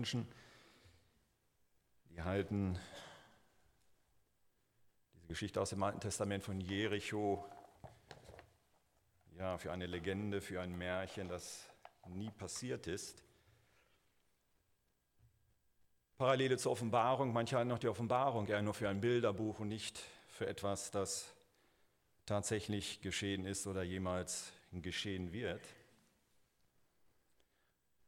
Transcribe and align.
Menschen, 0.00 0.26
die 2.08 2.22
halten 2.22 2.78
diese 5.12 5.26
Geschichte 5.26 5.60
aus 5.60 5.68
dem 5.68 5.82
Alten 5.82 6.00
Testament 6.00 6.42
von 6.42 6.58
Jericho 6.58 7.44
ja, 9.36 9.58
für 9.58 9.72
eine 9.72 9.84
Legende, 9.84 10.40
für 10.40 10.62
ein 10.62 10.74
Märchen, 10.78 11.28
das 11.28 11.68
nie 12.06 12.30
passiert 12.30 12.86
ist. 12.86 13.22
Parallele 16.16 16.56
zur 16.56 16.72
Offenbarung, 16.72 17.34
manche 17.34 17.58
halten 17.58 17.68
noch 17.68 17.78
die 17.78 17.88
Offenbarung 17.88 18.46
eher 18.46 18.62
nur 18.62 18.72
für 18.72 18.88
ein 18.88 19.02
Bilderbuch 19.02 19.60
und 19.60 19.68
nicht 19.68 19.98
für 20.28 20.46
etwas, 20.46 20.90
das 20.90 21.34
tatsächlich 22.24 23.02
geschehen 23.02 23.44
ist 23.44 23.66
oder 23.66 23.82
jemals 23.82 24.50
geschehen 24.72 25.34
wird. 25.34 25.60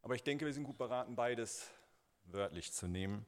Aber 0.02 0.16
ich 0.16 0.24
denke, 0.24 0.44
wir 0.44 0.52
sind 0.52 0.64
gut 0.64 0.78
beraten, 0.78 1.14
beides 1.14 1.70
wörtlich 2.24 2.72
zu 2.72 2.86
nehmen, 2.88 3.26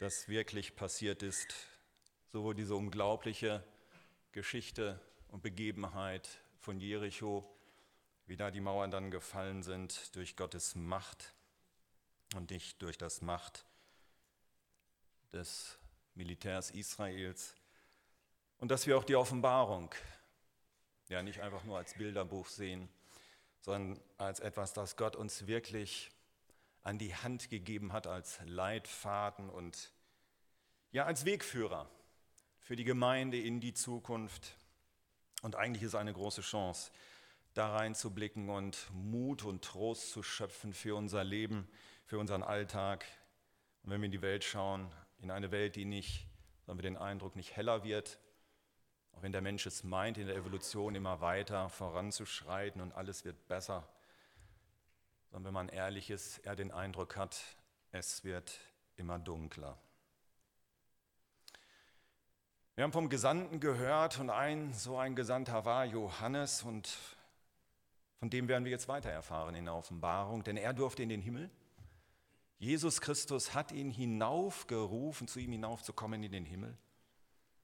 das 0.00 0.28
wirklich 0.28 0.74
passiert 0.74 1.22
ist, 1.22 1.54
sowohl 2.28 2.54
diese 2.54 2.74
unglaubliche 2.74 3.64
Geschichte 4.32 5.00
und 5.28 5.42
Begebenheit 5.42 6.28
von 6.58 6.80
Jericho, 6.80 7.48
wie 8.26 8.36
da 8.36 8.50
die 8.50 8.60
Mauern 8.60 8.90
dann 8.90 9.10
gefallen 9.10 9.62
sind 9.62 10.14
durch 10.16 10.36
Gottes 10.36 10.74
Macht 10.74 11.34
und 12.34 12.50
nicht 12.50 12.80
durch 12.82 12.98
das 12.98 13.20
Macht 13.20 13.66
des 15.32 15.78
Militärs 16.14 16.70
Israels. 16.70 17.54
Und 18.58 18.70
dass 18.70 18.86
wir 18.86 18.96
auch 18.96 19.04
die 19.04 19.16
Offenbarung 19.16 19.94
ja 21.08 21.22
nicht 21.22 21.40
einfach 21.40 21.64
nur 21.64 21.78
als 21.78 21.94
Bilderbuch 21.94 22.48
sehen, 22.48 22.88
sondern 23.60 24.02
als 24.18 24.40
etwas, 24.40 24.72
das 24.72 24.96
Gott 24.96 25.16
uns 25.16 25.46
wirklich 25.46 26.10
an 26.82 26.98
die 26.98 27.14
Hand 27.14 27.48
gegeben 27.50 27.92
hat 27.92 28.06
als 28.06 28.40
Leitfaden 28.44 29.48
und 29.48 29.92
ja 30.90 31.04
als 31.04 31.24
Wegführer 31.24 31.88
für 32.58 32.76
die 32.76 32.84
Gemeinde 32.84 33.40
in 33.40 33.60
die 33.60 33.74
Zukunft. 33.74 34.56
Und 35.42 35.56
eigentlich 35.56 35.82
ist 35.82 35.94
eine 35.94 36.12
große 36.12 36.42
Chance, 36.42 36.92
da 37.54 37.74
reinzublicken 37.74 38.48
und 38.48 38.88
Mut 38.92 39.44
und 39.44 39.64
Trost 39.64 40.10
zu 40.10 40.22
schöpfen 40.22 40.72
für 40.72 40.96
unser 40.96 41.24
Leben, 41.24 41.68
für 42.06 42.18
unseren 42.18 42.42
Alltag. 42.42 43.04
Und 43.82 43.90
wenn 43.90 44.00
wir 44.00 44.06
in 44.06 44.12
die 44.12 44.22
Welt 44.22 44.44
schauen, 44.44 44.92
in 45.20 45.30
eine 45.30 45.50
Welt, 45.50 45.76
die 45.76 45.84
nicht, 45.84 46.26
haben 46.66 46.78
wir 46.78 46.82
den 46.82 46.96
Eindruck, 46.96 47.36
nicht 47.36 47.56
heller 47.56 47.84
wird, 47.84 48.18
auch 49.12 49.22
wenn 49.22 49.32
der 49.32 49.42
Mensch 49.42 49.66
es 49.66 49.84
meint, 49.84 50.18
in 50.18 50.26
der 50.26 50.36
Evolution 50.36 50.94
immer 50.94 51.20
weiter 51.20 51.68
voranzuschreiten 51.68 52.80
und 52.80 52.92
alles 52.92 53.24
wird 53.24 53.48
besser, 53.48 53.86
sondern 55.32 55.46
wenn 55.46 55.54
man 55.54 55.68
ehrlich 55.70 56.10
ist, 56.10 56.38
er 56.44 56.54
den 56.54 56.70
Eindruck 56.70 57.16
hat, 57.16 57.42
es 57.90 58.22
wird 58.22 58.60
immer 58.96 59.18
dunkler. 59.18 59.78
Wir 62.74 62.84
haben 62.84 62.92
vom 62.92 63.08
Gesandten 63.08 63.58
gehört 63.58 64.20
und 64.20 64.28
ein 64.28 64.74
so 64.74 64.98
ein 64.98 65.16
Gesandter 65.16 65.64
war 65.64 65.86
Johannes 65.86 66.62
und 66.62 66.98
von 68.18 68.28
dem 68.28 68.46
werden 68.46 68.64
wir 68.64 68.70
jetzt 68.70 68.88
weiter 68.88 69.10
erfahren 69.10 69.54
in 69.54 69.64
der 69.64 69.74
Offenbarung, 69.74 70.44
denn 70.44 70.58
er 70.58 70.74
durfte 70.74 71.02
in 71.02 71.08
den 71.08 71.22
Himmel. 71.22 71.50
Jesus 72.58 73.00
Christus 73.00 73.54
hat 73.54 73.72
ihn 73.72 73.90
hinaufgerufen, 73.90 75.28
zu 75.28 75.40
ihm 75.40 75.52
hinaufzukommen 75.52 76.22
in 76.22 76.32
den 76.32 76.44
Himmel. 76.44 76.76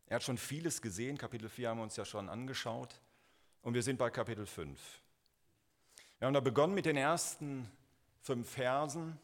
Er 0.06 0.16
hat 0.16 0.22
schon 0.22 0.38
vieles 0.38 0.80
gesehen, 0.80 1.18
Kapitel 1.18 1.50
4 1.50 1.68
haben 1.68 1.78
wir 1.78 1.84
uns 1.84 1.96
ja 1.96 2.06
schon 2.06 2.30
angeschaut 2.30 2.98
und 3.60 3.74
wir 3.74 3.82
sind 3.82 3.98
bei 3.98 4.08
Kapitel 4.08 4.46
5. 4.46 5.02
Wir 6.18 6.26
haben 6.26 6.34
da 6.34 6.40
begonnen 6.40 6.74
mit 6.74 6.84
den 6.84 6.96
ersten 6.96 7.70
fünf 8.22 8.50
Versen. 8.50 9.20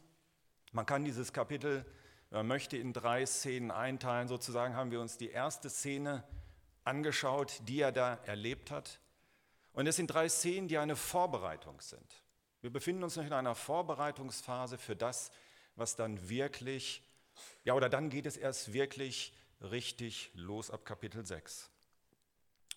Man 0.71 0.85
kann 0.85 1.03
dieses 1.03 1.33
Kapitel, 1.33 1.85
wenn 2.29 2.39
man 2.39 2.47
möchte, 2.47 2.77
in 2.77 2.93
drei 2.93 3.25
Szenen 3.25 3.69
einteilen. 3.69 4.29
Sozusagen 4.29 4.77
haben 4.77 4.91
wir 4.91 5.01
uns 5.01 5.17
die 5.17 5.29
erste 5.29 5.69
Szene 5.69 6.23
angeschaut, 6.85 7.59
die 7.67 7.81
er 7.81 7.91
da 7.91 8.13
erlebt 8.25 8.71
hat. 8.71 9.01
Und 9.73 9.87
es 9.87 9.97
sind 9.97 10.07
drei 10.07 10.29
Szenen, 10.29 10.69
die 10.69 10.77
eine 10.77 10.95
Vorbereitung 10.95 11.81
sind. 11.81 12.23
Wir 12.61 12.71
befinden 12.71 13.03
uns 13.03 13.17
noch 13.17 13.25
in 13.25 13.33
einer 13.33 13.55
Vorbereitungsphase 13.55 14.77
für 14.77 14.95
das, 14.95 15.31
was 15.75 15.97
dann 15.97 16.29
wirklich, 16.29 17.03
ja, 17.65 17.73
oder 17.73 17.89
dann 17.89 18.09
geht 18.09 18.25
es 18.25 18.37
erst 18.37 18.71
wirklich 18.71 19.35
richtig 19.59 20.31
los 20.33 20.71
ab 20.71 20.85
Kapitel 20.85 21.25
6. 21.25 21.69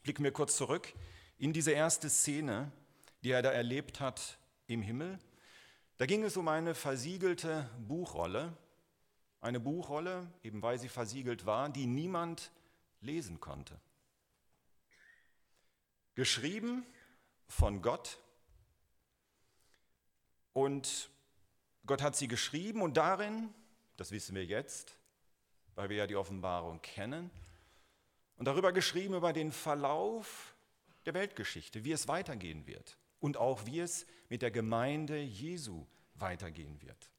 Blicken 0.03 0.25
wir 0.25 0.33
kurz 0.33 0.57
zurück 0.57 0.93
in 1.39 1.53
diese 1.53 1.71
erste 1.71 2.11
Szene, 2.11 2.73
die 3.23 3.31
er 3.31 3.43
da 3.43 3.51
erlebt 3.51 4.01
hat 4.01 4.39
im 4.67 4.83
Himmel. 4.83 5.19
Da 5.97 6.07
ging 6.07 6.23
es 6.23 6.37
um 6.37 6.47
eine 6.49 6.75
versiegelte 6.75 7.69
Buchrolle, 7.81 8.57
eine 9.41 9.61
Buchrolle, 9.61 10.31
eben 10.43 10.63
weil 10.63 10.79
sie 10.79 10.89
versiegelt 10.89 11.47
war, 11.47 11.69
die 11.69 11.87
niemand 11.87 12.53
lesen 13.01 13.41
konnte. 13.41 13.81
Geschrieben 16.15 16.85
von 17.49 17.83
Gott 17.83 18.19
und 20.53 21.11
Gott 21.87 22.03
hat 22.03 22.17
sie 22.17 22.29
geschrieben 22.29 22.83
und 22.83 22.97
darin, 22.97 23.53
das 23.97 24.11
wissen 24.11 24.35
wir 24.35 24.45
jetzt, 24.45 24.97
weil 25.75 25.89
wir 25.89 25.97
ja 25.97 26.07
die 26.07 26.17
Offenbarung 26.17 26.83
kennen. 26.83 27.31
Und 28.37 28.45
darüber 28.45 28.73
geschrieben 28.73 29.15
über 29.15 29.33
den 29.33 29.51
Verlauf 29.51 30.55
der 31.07 31.15
Weltgeschichte, 31.15 31.85
wie 31.85 31.93
es 31.93 32.07
weitergehen 32.07 32.67
wird 32.67 32.99
und 33.21 33.37
auch 33.37 33.67
wie 33.67 33.81
es 33.81 34.07
mit 34.29 34.43
der 34.43 34.51
Gemeinde 34.51 35.19
Jesu 35.21 35.87
weitergehen 36.15 36.81
wird. 36.83 37.11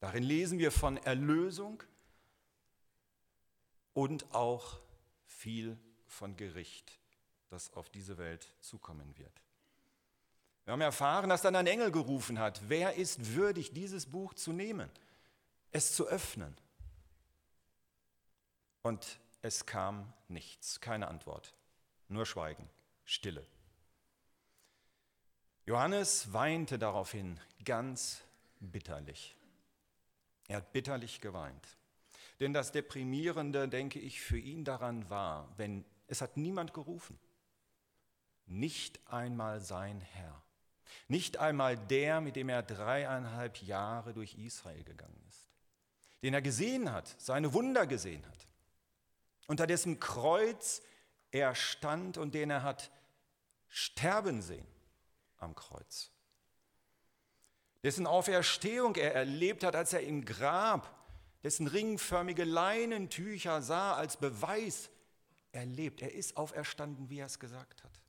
Darin 0.00 0.22
lesen 0.22 0.58
wir 0.58 0.70
von 0.70 0.96
Erlösung 0.96 1.82
und 3.94 4.32
auch 4.32 4.80
viel 5.26 5.76
von 6.06 6.36
Gericht, 6.36 6.98
das 7.48 7.72
auf 7.74 7.90
diese 7.90 8.16
Welt 8.18 8.54
zukommen 8.60 9.16
wird. 9.18 9.42
Wir 10.64 10.72
haben 10.72 10.80
erfahren, 10.80 11.30
dass 11.30 11.42
dann 11.42 11.56
ein 11.56 11.66
Engel 11.66 11.90
gerufen 11.90 12.38
hat, 12.38 12.68
wer 12.68 12.94
ist 12.94 13.34
würdig, 13.34 13.72
dieses 13.72 14.06
Buch 14.06 14.34
zu 14.34 14.52
nehmen, 14.52 14.90
es 15.72 15.94
zu 15.94 16.06
öffnen 16.06 16.54
und 18.82 19.18
es 19.42 19.66
kam 19.66 20.12
nichts, 20.28 20.80
keine 20.80 21.08
Antwort, 21.08 21.54
nur 22.08 22.26
Schweigen, 22.26 22.68
Stille. 23.04 23.46
Johannes 25.68 26.32
weinte 26.32 26.78
daraufhin 26.78 27.38
ganz 27.62 28.22
bitterlich. 28.58 29.36
Er 30.46 30.56
hat 30.56 30.72
bitterlich 30.72 31.20
geweint. 31.20 31.76
Denn 32.40 32.54
das 32.54 32.72
Deprimierende, 32.72 33.68
denke 33.68 33.98
ich, 33.98 34.22
für 34.22 34.38
ihn 34.38 34.64
daran 34.64 35.10
war, 35.10 35.46
wenn 35.58 35.84
es 36.06 36.22
hat 36.22 36.38
niemand 36.38 36.72
gerufen, 36.72 37.18
nicht 38.46 38.98
einmal 39.08 39.60
sein 39.60 40.00
Herr, 40.00 40.42
nicht 41.06 41.36
einmal 41.36 41.76
der, 41.76 42.22
mit 42.22 42.36
dem 42.36 42.48
er 42.48 42.62
dreieinhalb 42.62 43.60
Jahre 43.60 44.14
durch 44.14 44.36
Israel 44.38 44.84
gegangen 44.84 45.22
ist, 45.28 45.50
den 46.22 46.32
er 46.32 46.40
gesehen 46.40 46.90
hat, 46.90 47.14
seine 47.18 47.52
Wunder 47.52 47.86
gesehen 47.86 48.24
hat. 48.26 48.48
Unter 49.48 49.66
dessen 49.66 50.00
Kreuz 50.00 50.80
er 51.30 51.54
stand 51.54 52.16
und 52.16 52.34
den 52.34 52.48
er 52.48 52.62
hat 52.62 52.90
sterben 53.68 54.40
sehen 54.40 54.66
am 55.38 55.54
Kreuz. 55.54 56.10
Dessen 57.84 58.06
Auferstehung 58.06 58.96
er 58.96 59.14
erlebt 59.14 59.64
hat, 59.64 59.76
als 59.76 59.92
er 59.92 60.02
im 60.02 60.24
Grab, 60.24 60.94
dessen 61.42 61.66
ringförmige 61.66 62.44
Leinentücher 62.44 63.62
sah 63.62 63.94
als 63.94 64.16
Beweis, 64.16 64.90
er 65.52 65.64
lebt, 65.64 66.02
er 66.02 66.12
ist 66.12 66.36
auferstanden, 66.36 67.08
wie 67.08 67.20
er 67.20 67.26
es 67.26 67.38
gesagt 67.38 67.84
hat. 67.84 68.02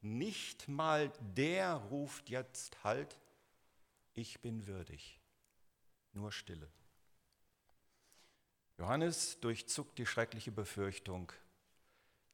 Nicht 0.00 0.68
mal 0.68 1.10
der 1.20 1.74
ruft 1.74 2.28
jetzt 2.28 2.84
Halt, 2.84 3.18
ich 4.12 4.40
bin 4.40 4.66
würdig, 4.66 5.20
nur 6.12 6.32
Stille. 6.32 6.70
Johannes 8.78 9.40
durchzuckt 9.40 9.98
die 9.98 10.06
schreckliche 10.06 10.52
Befürchtung, 10.52 11.32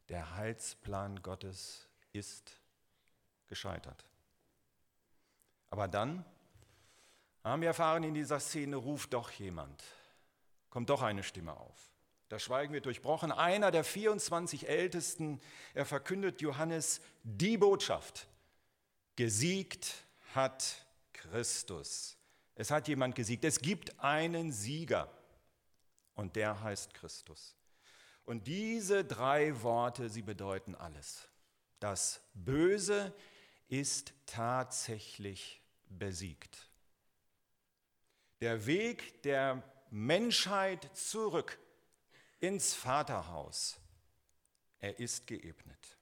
der 0.09 0.37
Heilsplan 0.37 1.23
Gottes 1.23 1.89
ist 2.13 2.61
gescheitert. 3.47 4.05
Aber 5.73 5.89
dann 5.89 6.23
haben 7.43 7.63
wir 7.63 7.69
erfahren, 7.69 8.03
in 8.03 8.13
dieser 8.13 8.39
Szene 8.41 8.77
ruft 8.77 9.15
doch 9.15 9.31
jemand, 9.31 9.83
kommt 10.69 10.91
doch 10.91 11.01
eine 11.01 11.23
Stimme 11.23 11.57
auf. 11.57 11.95
Das 12.29 12.43
Schweigen 12.43 12.75
wird 12.75 12.85
durchbrochen. 12.85 13.33
Einer 13.33 13.71
der 13.71 13.83
24 13.83 14.69
Ältesten, 14.69 15.41
er 15.73 15.87
verkündet 15.87 16.43
Johannes 16.43 17.01
die 17.23 17.57
Botschaft. 17.57 18.29
Gesiegt 19.17 20.05
hat 20.35 20.85
Christus. 21.15 22.19
Es 22.55 22.71
hat 22.71 22.87
jemand 22.87 23.15
gesiegt. 23.15 23.43
Es 23.43 23.59
gibt 23.59 23.99
einen 23.99 24.53
Sieger 24.53 25.11
und 26.15 26.37
der 26.37 26.61
heißt 26.61 26.93
Christus. 26.93 27.57
Und 28.27 28.47
diese 28.47 29.07
drei 29.07 29.63
Worte, 29.63 30.11
sie 30.11 30.23
bedeuten 30.23 30.75
alles. 30.75 31.29
Das 31.81 32.21
Böse 32.35 33.15
ist 33.69 34.13
tatsächlich 34.27 35.62
besiegt. 35.99 36.69
der 38.41 38.67
Weg 38.67 39.23
der 39.23 39.63
Menschheit 39.91 40.91
zurück 40.97 41.61
ins 42.41 42.75
Vaterhaus, 42.75 43.79
er 44.81 44.99
ist 44.99 45.29
geebnet. 45.29 45.99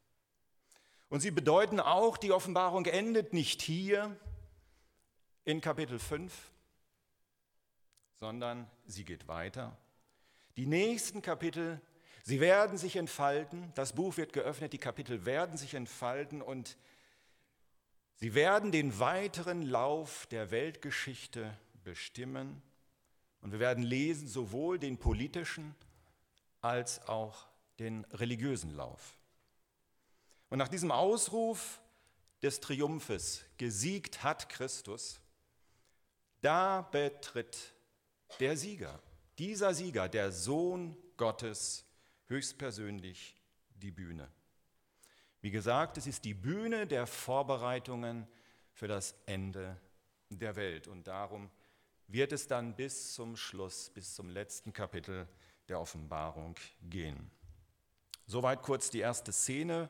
Und 1.11 1.21
sie 1.21 1.31
bedeuten 1.31 1.81
auch, 1.81 2.17
die 2.17 2.33
Offenbarung 2.33 2.87
endet 2.87 3.35
nicht 3.35 3.61
hier 3.61 4.17
in 5.45 5.61
Kapitel 5.61 5.99
5, 5.99 6.33
sondern 8.15 8.71
sie 8.87 9.05
geht 9.05 9.29
weiter. 9.29 9.77
Die 10.57 10.67
nächsten 10.67 11.21
Kapitel, 11.21 11.81
sie 12.23 12.41
werden 12.41 12.79
sich 12.79 12.97
entfalten, 12.97 13.73
das 13.75 13.93
Buch 13.93 14.17
wird 14.17 14.33
geöffnet, 14.33 14.73
die 14.73 14.79
Kapitel 14.79 15.27
werden 15.27 15.57
sich 15.57 15.75
entfalten 15.75 16.41
und 16.41 16.79
sie 18.20 18.34
werden 18.34 18.72
den 18.72 18.99
weiteren 18.99 19.62
Lauf 19.62 20.26
der 20.26 20.50
Weltgeschichte 20.50 21.56
bestimmen. 21.82 22.62
Und 23.40 23.52
wir 23.52 23.58
werden 23.58 23.82
lesen 23.82 24.28
sowohl 24.28 24.78
den 24.78 24.99
politischen 24.99 25.75
als 26.61 27.06
auch 27.08 27.49
den 27.78 28.05
religiösen 28.12 28.75
Lauf. 28.76 29.19
Und 30.50 30.58
nach 30.58 30.69
diesem 30.69 30.90
Ausruf 30.90 31.81
des 32.43 32.61
Triumphes, 32.61 33.44
gesiegt 33.56 34.22
hat 34.22 34.49
Christus, 34.49 35.20
da 36.40 36.82
betritt 36.82 37.75
der 38.38 38.56
Sieger, 38.56 39.00
dieser 39.38 39.75
Sieger, 39.75 40.08
der 40.08 40.32
Sohn 40.32 40.96
Gottes, 41.17 41.84
höchstpersönlich 42.26 43.37
die 43.75 43.90
Bühne. 43.90 44.31
Wie 45.41 45.51
gesagt, 45.51 45.97
es 45.97 46.07
ist 46.07 46.25
die 46.25 46.35
Bühne 46.35 46.87
der 46.87 47.07
Vorbereitungen 47.07 48.27
für 48.73 48.89
das 48.89 49.15
Ende 49.27 49.77
der 50.29 50.57
Welt. 50.57 50.87
Und 50.87 51.07
darum 51.07 51.51
wird 52.07 52.33
es 52.33 52.47
dann 52.47 52.75
bis 52.75 53.15
zum 53.15 53.37
Schluss, 53.37 53.91
bis 53.91 54.15
zum 54.15 54.29
letzten 54.29 54.73
Kapitel 54.73 55.27
der 55.69 55.81
Offenbarung 55.81 56.57
gehen. 56.83 57.31
Soweit 58.27 58.63
kurz 58.63 58.91
die 58.91 59.01
erste 59.01 59.33
Szene. 59.33 59.89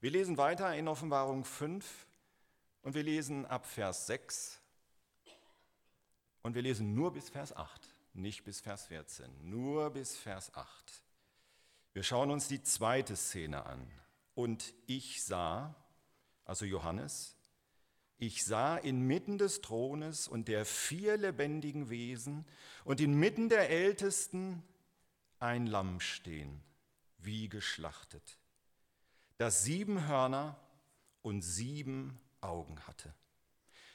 Wir 0.00 0.10
lesen 0.10 0.36
weiter 0.36 0.74
in 0.74 0.88
Offenbarung 0.88 1.44
5 1.44 2.06
und 2.82 2.94
wir 2.94 3.02
lesen 3.02 3.46
ab 3.46 3.66
Vers 3.66 4.06
6 4.06 4.60
und 6.42 6.54
wir 6.54 6.62
lesen 6.62 6.94
nur 6.94 7.12
bis 7.12 7.30
Vers 7.30 7.56
8, 7.56 7.94
nicht 8.12 8.44
bis 8.44 8.60
Vers 8.60 8.86
14, 8.86 9.48
nur 9.48 9.90
bis 9.90 10.16
Vers 10.16 10.54
8. 10.54 11.02
Wir 11.94 12.02
schauen 12.02 12.30
uns 12.30 12.48
die 12.48 12.62
zweite 12.62 13.16
Szene 13.16 13.64
an. 13.64 13.90
Und 14.34 14.74
ich 14.86 15.24
sah, 15.24 15.74
also 16.44 16.64
Johannes, 16.64 17.36
ich 18.18 18.44
sah 18.44 18.76
inmitten 18.76 19.38
des 19.38 19.60
Thrones 19.60 20.28
und 20.28 20.48
der 20.48 20.64
vier 20.64 21.16
lebendigen 21.16 21.90
Wesen 21.90 22.44
und 22.84 23.00
inmitten 23.00 23.48
der 23.48 23.70
Ältesten 23.70 24.62
ein 25.38 25.66
Lamm 25.66 26.00
stehen, 26.00 26.62
wie 27.18 27.48
geschlachtet, 27.48 28.38
das 29.36 29.64
sieben 29.64 30.06
Hörner 30.06 30.58
und 31.22 31.42
sieben 31.42 32.20
Augen 32.40 32.80
hatte. 32.86 33.14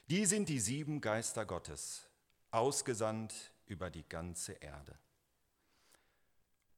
Die 0.08 0.26
sind 0.26 0.48
die 0.48 0.60
sieben 0.60 1.00
Geister 1.00 1.46
Gottes, 1.46 2.08
ausgesandt 2.50 3.52
über 3.66 3.90
die 3.90 4.08
ganze 4.08 4.52
Erde. 4.54 4.98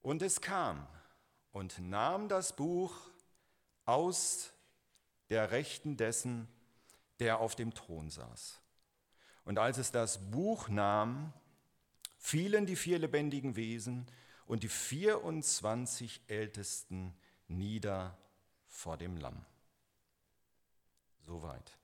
Und 0.03 0.21
es 0.23 0.41
kam 0.41 0.87
und 1.53 1.79
nahm 1.79 2.29
das 2.29 2.55
Buch 2.55 3.12
aus 3.85 4.53
der 5.29 5.51
Rechten 5.51 5.97
dessen, 5.97 6.49
der 7.21 7.41
auf 7.41 7.55
dem 7.55 7.75
Thron 7.75 8.11
saß. 8.11 8.61
Und 9.45 9.59
als 9.59 9.79
es 9.79 9.91
das 9.91 10.31
Buch 10.31 10.69
nahm, 10.69 11.33
fielen 12.19 12.67
die 12.67 12.77
vier 12.77 12.99
lebendigen 12.99 13.57
Wesen 13.57 14.07
und 14.47 14.63
die 14.63 14.69
24 14.69 16.23
Ältesten 16.29 17.15
nieder 17.49 18.17
vor 18.69 18.97
dem 18.97 19.17
Lamm. 19.17 19.45
Soweit. 21.21 21.79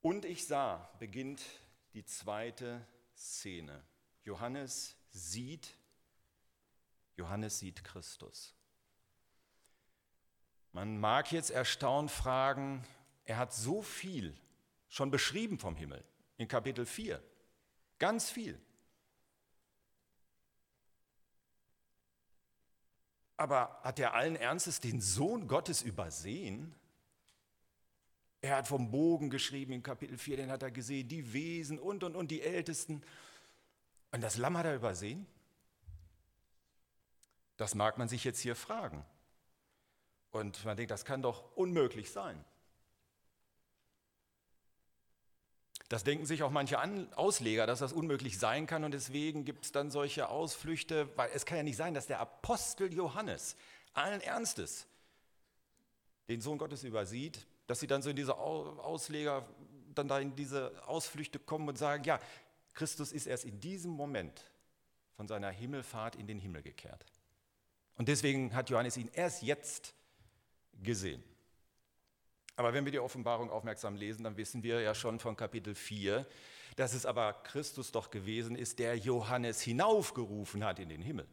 Und 0.00 0.24
ich 0.24 0.46
sah, 0.46 0.90
beginnt 0.98 1.42
die 1.94 2.04
zweite 2.04 2.86
Szene. 3.16 3.82
Johannes 4.24 4.96
sieht, 5.12 5.76
Johannes 7.16 7.58
sieht 7.58 7.84
Christus. 7.84 8.54
Man 10.72 10.98
mag 10.98 11.30
jetzt 11.32 11.50
erstaunt 11.50 12.10
fragen, 12.10 12.84
er 13.24 13.36
hat 13.36 13.52
so 13.52 13.82
viel 13.82 14.36
schon 14.88 15.10
beschrieben 15.10 15.58
vom 15.58 15.76
Himmel 15.76 16.04
in 16.38 16.48
Kapitel 16.48 16.86
4. 16.86 17.22
Ganz 17.98 18.30
viel. 18.30 18.60
Aber 23.36 23.80
hat 23.82 23.98
er 23.98 24.14
allen 24.14 24.36
Ernstes 24.36 24.80
den 24.80 25.00
Sohn 25.00 25.48
Gottes 25.48 25.82
übersehen? 25.82 26.74
Er 28.40 28.56
hat 28.56 28.68
vom 28.68 28.90
Bogen 28.90 29.30
geschrieben 29.30 29.72
in 29.72 29.82
Kapitel 29.82 30.18
4, 30.18 30.36
den 30.36 30.50
hat 30.50 30.62
er 30.62 30.70
gesehen, 30.70 31.08
die 31.08 31.32
Wesen 31.32 31.78
und 31.78 32.02
und 32.02 32.16
und 32.16 32.30
die 32.30 32.42
Ältesten. 32.42 33.02
Und 34.10 34.20
das 34.20 34.36
Lamm 34.36 34.56
hat 34.56 34.66
er 34.66 34.76
übersehen? 34.76 35.26
Das 37.62 37.76
mag 37.76 37.96
man 37.96 38.08
sich 38.08 38.24
jetzt 38.24 38.40
hier 38.40 38.56
fragen. 38.56 39.06
Und 40.32 40.64
man 40.64 40.76
denkt, 40.76 40.90
das 40.90 41.04
kann 41.04 41.22
doch 41.22 41.54
unmöglich 41.54 42.10
sein. 42.10 42.44
Das 45.88 46.02
denken 46.02 46.26
sich 46.26 46.42
auch 46.42 46.50
manche 46.50 46.76
Ausleger, 47.16 47.68
dass 47.68 47.78
das 47.78 47.92
unmöglich 47.92 48.36
sein 48.40 48.66
kann 48.66 48.82
und 48.82 48.90
deswegen 48.90 49.44
gibt 49.44 49.64
es 49.64 49.70
dann 49.70 49.92
solche 49.92 50.28
Ausflüchte, 50.28 51.16
weil 51.16 51.30
es 51.34 51.46
kann 51.46 51.56
ja 51.56 51.62
nicht 51.62 51.76
sein, 51.76 51.94
dass 51.94 52.08
der 52.08 52.18
Apostel 52.18 52.92
Johannes 52.92 53.54
allen 53.94 54.20
Ernstes 54.22 54.88
den 56.28 56.40
Sohn 56.40 56.58
Gottes 56.58 56.82
übersieht, 56.82 57.46
dass 57.68 57.78
sie 57.78 57.86
dann 57.86 58.02
so 58.02 58.10
in 58.10 58.16
diese 58.16 58.36
Ausleger, 58.38 59.46
dann 59.94 60.08
da 60.08 60.18
in 60.18 60.34
diese 60.34 60.82
Ausflüchte 60.88 61.38
kommen 61.38 61.68
und 61.68 61.78
sagen, 61.78 62.02
ja, 62.02 62.18
Christus 62.74 63.12
ist 63.12 63.28
erst 63.28 63.44
in 63.44 63.60
diesem 63.60 63.92
Moment 63.92 64.42
von 65.14 65.28
seiner 65.28 65.50
Himmelfahrt 65.50 66.16
in 66.16 66.26
den 66.26 66.40
Himmel 66.40 66.62
gekehrt. 66.62 67.11
Und 67.96 68.08
deswegen 68.08 68.54
hat 68.54 68.70
Johannes 68.70 68.96
ihn 68.96 69.10
erst 69.12 69.42
jetzt 69.42 69.94
gesehen. 70.82 71.22
Aber 72.56 72.74
wenn 72.74 72.84
wir 72.84 72.92
die 72.92 73.00
Offenbarung 73.00 73.50
aufmerksam 73.50 73.96
lesen, 73.96 74.24
dann 74.24 74.36
wissen 74.36 74.62
wir 74.62 74.80
ja 74.80 74.94
schon 74.94 75.18
von 75.18 75.36
Kapitel 75.36 75.74
4, 75.74 76.26
dass 76.76 76.94
es 76.94 77.06
aber 77.06 77.32
Christus 77.44 77.92
doch 77.92 78.10
gewesen 78.10 78.56
ist, 78.56 78.78
der 78.78 78.96
Johannes 78.96 79.60
hinaufgerufen 79.60 80.64
hat 80.64 80.78
in 80.78 80.88
den 80.88 81.02
Himmel. 81.02 81.26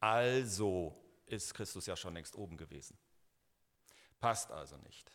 Also 0.00 0.94
ist 1.26 1.54
Christus 1.54 1.86
ja 1.86 1.96
schon 1.96 2.14
längst 2.14 2.36
oben 2.36 2.56
gewesen. 2.56 2.96
Passt 4.20 4.50
also 4.50 4.76
nicht. 4.78 5.10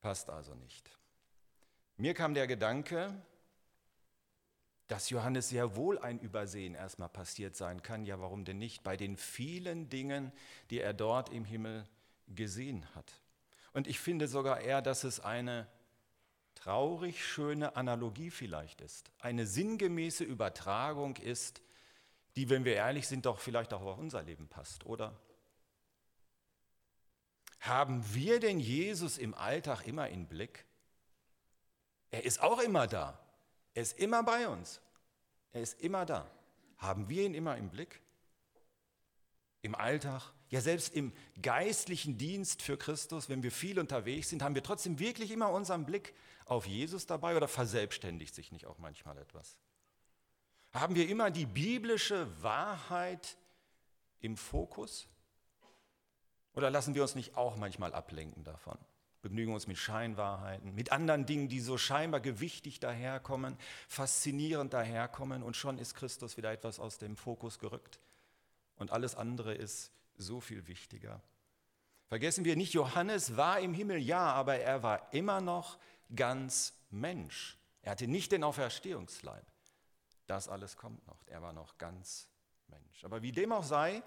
Passt 0.00 0.30
also 0.30 0.54
nicht. 0.54 0.90
Mir 1.96 2.14
kam 2.14 2.34
der 2.34 2.46
Gedanke, 2.46 3.14
dass 4.90 5.08
Johannes 5.08 5.50
sehr 5.50 5.76
wohl 5.76 6.00
ein 6.00 6.18
Übersehen 6.18 6.74
erstmal 6.74 7.08
passiert 7.08 7.54
sein 7.54 7.80
kann. 7.80 8.04
Ja, 8.04 8.18
warum 8.20 8.44
denn 8.44 8.58
nicht? 8.58 8.82
Bei 8.82 8.96
den 8.96 9.16
vielen 9.16 9.88
Dingen, 9.88 10.32
die 10.70 10.80
er 10.80 10.92
dort 10.92 11.28
im 11.28 11.44
Himmel 11.44 11.86
gesehen 12.26 12.84
hat. 12.96 13.12
Und 13.72 13.86
ich 13.86 14.00
finde 14.00 14.26
sogar 14.26 14.60
eher, 14.60 14.82
dass 14.82 15.04
es 15.04 15.20
eine 15.20 15.68
traurig 16.56 17.24
schöne 17.24 17.76
Analogie 17.76 18.30
vielleicht 18.30 18.80
ist, 18.80 19.12
eine 19.20 19.46
sinngemäße 19.46 20.24
Übertragung 20.24 21.16
ist, 21.18 21.62
die, 22.34 22.50
wenn 22.50 22.64
wir 22.64 22.74
ehrlich 22.74 23.06
sind, 23.06 23.26
doch 23.26 23.38
vielleicht 23.38 23.72
auch 23.72 23.82
auf 23.82 23.98
unser 23.98 24.24
Leben 24.24 24.48
passt, 24.48 24.86
oder? 24.86 25.16
Haben 27.60 28.02
wir 28.12 28.40
denn 28.40 28.58
Jesus 28.58 29.18
im 29.18 29.34
Alltag 29.34 29.86
immer 29.86 30.08
in 30.08 30.26
Blick? 30.26 30.64
Er 32.10 32.24
ist 32.24 32.42
auch 32.42 32.58
immer 32.58 32.88
da. 32.88 33.20
Er 33.74 33.82
ist 33.82 33.98
immer 33.98 34.22
bei 34.22 34.48
uns. 34.48 34.80
Er 35.52 35.62
ist 35.62 35.80
immer 35.80 36.04
da. 36.06 36.30
Haben 36.78 37.08
wir 37.08 37.24
ihn 37.24 37.34
immer 37.34 37.56
im 37.56 37.70
Blick? 37.70 38.00
Im 39.62 39.74
Alltag? 39.74 40.32
Ja, 40.48 40.60
selbst 40.60 40.94
im 40.94 41.12
geistlichen 41.42 42.18
Dienst 42.18 42.62
für 42.62 42.76
Christus, 42.76 43.28
wenn 43.28 43.42
wir 43.42 43.52
viel 43.52 43.78
unterwegs 43.78 44.30
sind, 44.30 44.42
haben 44.42 44.54
wir 44.54 44.62
trotzdem 44.62 44.98
wirklich 44.98 45.30
immer 45.30 45.50
unseren 45.50 45.86
Blick 45.86 46.14
auf 46.46 46.66
Jesus 46.66 47.06
dabei 47.06 47.36
oder 47.36 47.46
verselbstständigt 47.46 48.34
sich 48.34 48.50
nicht 48.50 48.66
auch 48.66 48.78
manchmal 48.78 49.16
etwas? 49.18 49.56
Haben 50.72 50.94
wir 50.94 51.08
immer 51.08 51.30
die 51.30 51.46
biblische 51.46 52.26
Wahrheit 52.42 53.36
im 54.20 54.36
Fokus? 54.36 55.08
Oder 56.54 56.70
lassen 56.70 56.94
wir 56.94 57.02
uns 57.02 57.14
nicht 57.14 57.36
auch 57.36 57.56
manchmal 57.56 57.92
ablenken 57.92 58.42
davon? 58.44 58.78
Begnügen 59.22 59.52
uns 59.52 59.66
mit 59.66 59.76
Scheinwahrheiten, 59.76 60.74
mit 60.74 60.92
anderen 60.92 61.26
Dingen, 61.26 61.48
die 61.48 61.60
so 61.60 61.76
scheinbar 61.76 62.20
gewichtig 62.20 62.80
daherkommen, 62.80 63.56
faszinierend 63.86 64.72
daherkommen 64.72 65.42
und 65.42 65.56
schon 65.56 65.78
ist 65.78 65.94
Christus 65.94 66.36
wieder 66.36 66.52
etwas 66.52 66.80
aus 66.80 66.98
dem 66.98 67.16
Fokus 67.16 67.58
gerückt 67.58 68.00
und 68.76 68.90
alles 68.90 69.14
andere 69.14 69.54
ist 69.54 69.92
so 70.16 70.40
viel 70.40 70.66
wichtiger. 70.66 71.22
Vergessen 72.08 72.44
wir 72.44 72.56
nicht, 72.56 72.72
Johannes 72.72 73.36
war 73.36 73.60
im 73.60 73.74
Himmel, 73.74 73.98
ja, 73.98 74.32
aber 74.32 74.56
er 74.56 74.82
war 74.82 75.12
immer 75.12 75.40
noch 75.40 75.78
ganz 76.14 76.72
Mensch. 76.90 77.56
Er 77.82 77.92
hatte 77.92 78.08
nicht 78.08 78.32
den 78.32 78.42
Auferstehungsleib. 78.42 79.46
Das 80.26 80.48
alles 80.48 80.76
kommt 80.76 81.06
noch. 81.06 81.24
Er 81.26 81.42
war 81.42 81.52
noch 81.52 81.78
ganz 81.78 82.28
Mensch. 82.68 83.04
Aber 83.04 83.22
wie 83.22 83.32
dem 83.32 83.52
auch 83.52 83.64
sei, 83.64 84.02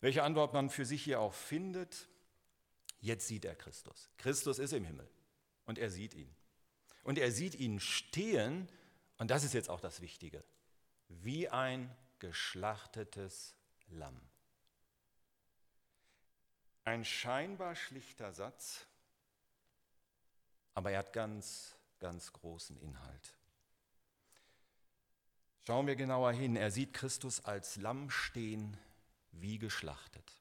welche 0.00 0.22
Antwort 0.22 0.52
man 0.52 0.68
für 0.68 0.84
sich 0.84 1.02
hier 1.02 1.20
auch 1.20 1.32
findet, 1.32 2.08
jetzt 3.06 3.26
sieht 3.26 3.44
er 3.44 3.54
Christus. 3.54 4.10
Christus 4.18 4.58
ist 4.58 4.72
im 4.72 4.84
Himmel 4.84 5.08
und 5.64 5.78
er 5.78 5.90
sieht 5.90 6.14
ihn. 6.14 6.34
Und 7.02 7.18
er 7.18 7.30
sieht 7.30 7.54
ihn 7.54 7.80
stehen, 7.80 8.68
und 9.18 9.30
das 9.30 9.44
ist 9.44 9.54
jetzt 9.54 9.70
auch 9.70 9.80
das 9.80 10.00
Wichtige, 10.00 10.42
wie 11.08 11.48
ein 11.48 11.94
geschlachtetes 12.18 13.54
Lamm. 13.88 14.20
Ein 16.84 17.04
scheinbar 17.04 17.74
schlichter 17.74 18.32
Satz, 18.32 18.86
aber 20.74 20.90
er 20.90 20.98
hat 20.98 21.12
ganz, 21.12 21.76
ganz 21.98 22.32
großen 22.32 22.76
Inhalt. 22.78 23.34
Schauen 25.66 25.86
wir 25.86 25.96
genauer 25.96 26.32
hin. 26.32 26.54
Er 26.54 26.70
sieht 26.70 26.92
Christus 26.92 27.44
als 27.44 27.76
Lamm 27.76 28.10
stehen, 28.10 28.76
wie 29.32 29.58
geschlachtet. 29.58 30.32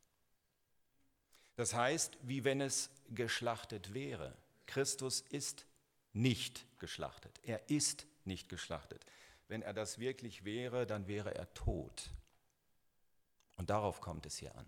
Das 1.55 1.73
heißt, 1.73 2.17
wie 2.21 2.43
wenn 2.43 2.61
es 2.61 2.89
geschlachtet 3.09 3.93
wäre. 3.93 4.35
Christus 4.65 5.21
ist 5.21 5.65
nicht 6.13 6.65
geschlachtet. 6.79 7.39
Er 7.43 7.69
ist 7.69 8.05
nicht 8.25 8.49
geschlachtet. 8.49 9.05
Wenn 9.47 9.61
er 9.61 9.73
das 9.73 9.99
wirklich 9.99 10.43
wäre, 10.43 10.85
dann 10.85 11.07
wäre 11.07 11.35
er 11.35 11.53
tot. 11.53 12.09
Und 13.57 13.69
darauf 13.69 14.01
kommt 14.01 14.25
es 14.25 14.37
hier 14.37 14.55
an. 14.55 14.65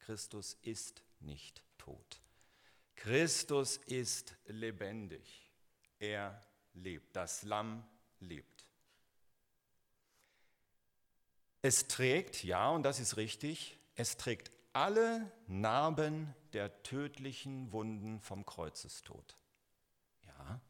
Christus 0.00 0.56
ist 0.62 1.02
nicht 1.20 1.62
tot. 1.78 2.20
Christus 2.96 3.78
ist 3.86 4.34
lebendig. 4.46 5.50
Er 5.98 6.40
lebt. 6.74 7.14
Das 7.14 7.42
Lamm 7.42 7.86
lebt. 8.20 8.64
Es 11.62 11.88
trägt, 11.88 12.44
ja, 12.44 12.70
und 12.70 12.84
das 12.84 13.00
ist 13.00 13.16
richtig, 13.16 13.76
es 13.96 14.16
trägt 14.16 14.50
alle 14.76 15.32
Narben 15.46 16.34
der 16.52 16.82
tödlichen 16.82 17.72
Wunden 17.72 18.20
vom 18.20 18.44
Kreuzestod. 18.44 19.38
Ja, 20.26 20.60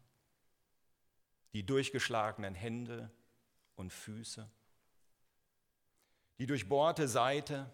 die 1.52 1.66
durchgeschlagenen 1.66 2.54
Hände 2.54 3.10
und 3.74 3.92
Füße, 3.92 4.48
die 6.38 6.46
durchbohrte 6.46 7.08
Seite, 7.08 7.68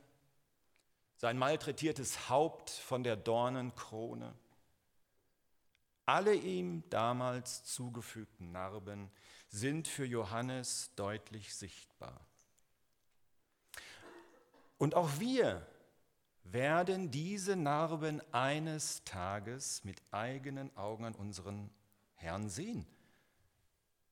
sein 1.17 1.37
malträtiertes 1.37 2.31
Haupt 2.31 2.71
von 2.71 3.05
der 3.05 3.17
Dornenkrone, 3.17 4.35
alle 6.07 6.35
ihm 6.35 6.83
damals 6.89 7.65
zugefügten 7.65 8.53
Narben 8.53 9.11
sind 9.51 9.87
für 9.87 10.07
Johannes 10.07 10.95
deutlich 10.97 11.55
sichtbar. 11.55 12.19
Und 14.79 14.95
auch 14.95 15.21
wir 15.21 15.67
werden 16.45 17.11
diese 17.11 17.57
Narben 17.57 18.21
eines 18.33 19.05
Tages 19.05 19.85
mit 19.85 20.03
eigenen 20.11 20.77
Augen 20.77 21.05
an 21.05 21.15
unseren 21.15 21.71
Herrn 22.15 22.49
sehen, 22.49 22.87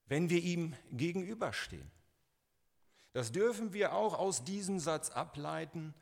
wenn 0.06 0.30
wir 0.30 0.42
ihm 0.42 0.74
gegenüberstehen. 0.92 1.90
Das 3.12 3.32
dürfen 3.32 3.72
wir 3.72 3.92
auch 3.92 4.18
aus 4.18 4.44
diesem 4.44 4.78
Satz 4.78 5.10
ableiten, 5.10 5.94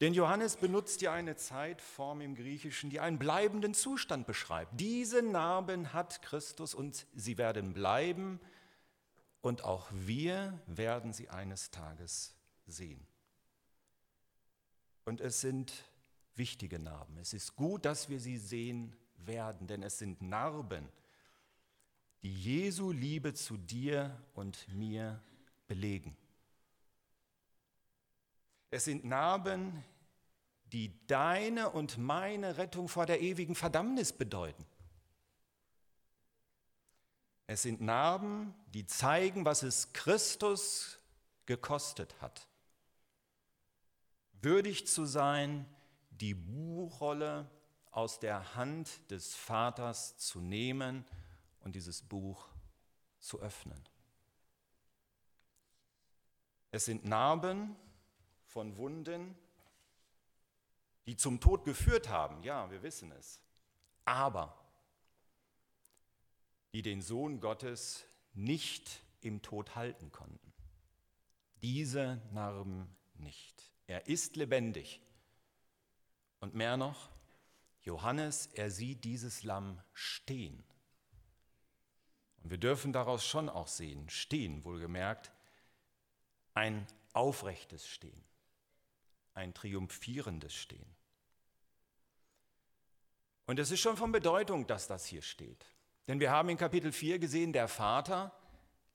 denn 0.00 0.14
Johannes 0.14 0.56
benutzt 0.56 1.00
ja 1.00 1.12
eine 1.12 1.36
Zeitform 1.36 2.22
im 2.22 2.34
Griechischen, 2.34 2.90
die 2.90 2.98
einen 2.98 3.18
bleibenden 3.18 3.72
Zustand 3.72 4.26
beschreibt. 4.26 4.80
Diese 4.80 5.22
Narben 5.22 5.92
hat 5.92 6.22
Christus 6.22 6.74
und 6.74 7.06
sie 7.14 7.38
werden 7.38 7.72
bleiben 7.72 8.40
und 9.42 9.64
auch 9.64 9.88
wir 9.92 10.58
werden 10.66 11.12
sie 11.12 11.28
eines 11.28 11.70
Tages 11.70 12.34
sehen. 12.66 13.06
Und 15.04 15.20
es 15.20 15.40
sind 15.40 15.72
wichtige 16.36 16.78
Narben. 16.78 17.16
Es 17.18 17.32
ist 17.32 17.56
gut, 17.56 17.84
dass 17.84 18.08
wir 18.08 18.20
sie 18.20 18.38
sehen 18.38 18.94
werden, 19.16 19.66
denn 19.66 19.82
es 19.82 19.98
sind 19.98 20.22
Narben, 20.22 20.88
die 22.22 22.34
Jesu 22.34 22.92
Liebe 22.92 23.34
zu 23.34 23.56
dir 23.56 24.16
und 24.34 24.68
mir 24.68 25.20
belegen. 25.66 26.16
Es 28.70 28.84
sind 28.84 29.04
Narben, 29.04 29.84
die 30.66 31.06
deine 31.06 31.70
und 31.70 31.98
meine 31.98 32.56
Rettung 32.56 32.88
vor 32.88 33.04
der 33.04 33.20
ewigen 33.20 33.54
Verdammnis 33.54 34.12
bedeuten. 34.12 34.64
Es 37.46 37.62
sind 37.62 37.82
Narben, 37.82 38.54
die 38.72 38.86
zeigen, 38.86 39.44
was 39.44 39.62
es 39.62 39.92
Christus 39.92 40.98
gekostet 41.44 42.14
hat 42.22 42.48
würdig 44.42 44.86
zu 44.86 45.04
sein, 45.04 45.66
die 46.10 46.34
Buchrolle 46.34 47.50
aus 47.90 48.18
der 48.18 48.54
Hand 48.54 49.10
des 49.10 49.34
Vaters 49.34 50.18
zu 50.18 50.40
nehmen 50.40 51.04
und 51.60 51.74
dieses 51.74 52.02
Buch 52.02 52.48
zu 53.20 53.40
öffnen. 53.40 53.80
Es 56.70 56.86
sind 56.86 57.04
Narben 57.04 57.76
von 58.46 58.76
Wunden, 58.76 59.36
die 61.06 61.16
zum 61.16 61.40
Tod 61.40 61.64
geführt 61.64 62.08
haben, 62.08 62.42
ja, 62.42 62.70
wir 62.70 62.82
wissen 62.82 63.12
es, 63.12 63.40
aber 64.04 64.58
die 66.72 66.82
den 66.82 67.02
Sohn 67.02 67.40
Gottes 67.40 68.04
nicht 68.32 69.02
im 69.20 69.42
Tod 69.42 69.76
halten 69.76 70.10
konnten. 70.10 70.52
Diese 71.60 72.22
Narben 72.32 72.96
nicht. 73.14 73.71
Er 73.86 74.06
ist 74.06 74.36
lebendig. 74.36 75.00
Und 76.40 76.54
mehr 76.54 76.76
noch, 76.76 77.10
Johannes, 77.82 78.46
er 78.54 78.70
sieht 78.70 79.04
dieses 79.04 79.42
Lamm 79.42 79.80
stehen. 79.92 80.64
Und 82.42 82.50
wir 82.50 82.58
dürfen 82.58 82.92
daraus 82.92 83.24
schon 83.24 83.48
auch 83.48 83.68
sehen, 83.68 84.08
stehen, 84.08 84.64
wohlgemerkt, 84.64 85.32
ein 86.54 86.86
aufrechtes 87.12 87.86
Stehen, 87.86 88.24
ein 89.34 89.54
triumphierendes 89.54 90.54
Stehen. 90.54 90.94
Und 93.46 93.58
es 93.58 93.70
ist 93.70 93.80
schon 93.80 93.96
von 93.96 94.12
Bedeutung, 94.12 94.66
dass 94.66 94.86
das 94.86 95.04
hier 95.04 95.22
steht. 95.22 95.66
Denn 96.08 96.20
wir 96.20 96.30
haben 96.30 96.48
in 96.48 96.56
Kapitel 96.56 96.92
4 96.92 97.18
gesehen, 97.18 97.52
der 97.52 97.68
Vater, 97.68 98.36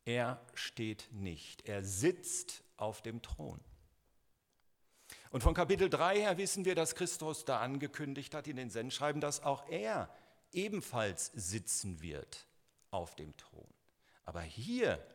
er 0.06 0.42
steht 0.54 1.10
nicht, 1.12 1.68
er 1.68 1.84
sitzt 1.84 2.64
auf 2.78 3.02
dem 3.02 3.22
Thron. 3.22 3.60
Und 5.30 5.44
von 5.44 5.54
Kapitel 5.54 5.90
3 5.90 6.20
her 6.20 6.38
wissen 6.38 6.66
wir, 6.66 6.76
dass 6.76 6.96
Christus 6.96 7.46
da 7.46 7.60
angekündigt 7.60 8.34
hat 8.34 8.48
in 8.48 8.56
den 8.56 8.70
Sendschreiben, 8.70 9.22
dass 9.22 9.44
auch 9.44 9.68
er 9.70 10.10
ebenfalls 10.52 11.32
sitzen 11.36 12.02
wird 12.02 12.48
auf 12.92 13.16
dem 13.16 13.36
Thron. 13.38 13.68
Aber 14.26 14.42
hier 14.42 15.06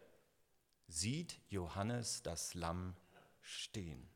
sieht 0.89 1.39
Johannes 1.49 2.23
das 2.23 2.55
Lamm 2.55 2.95
stehen, 3.41 4.09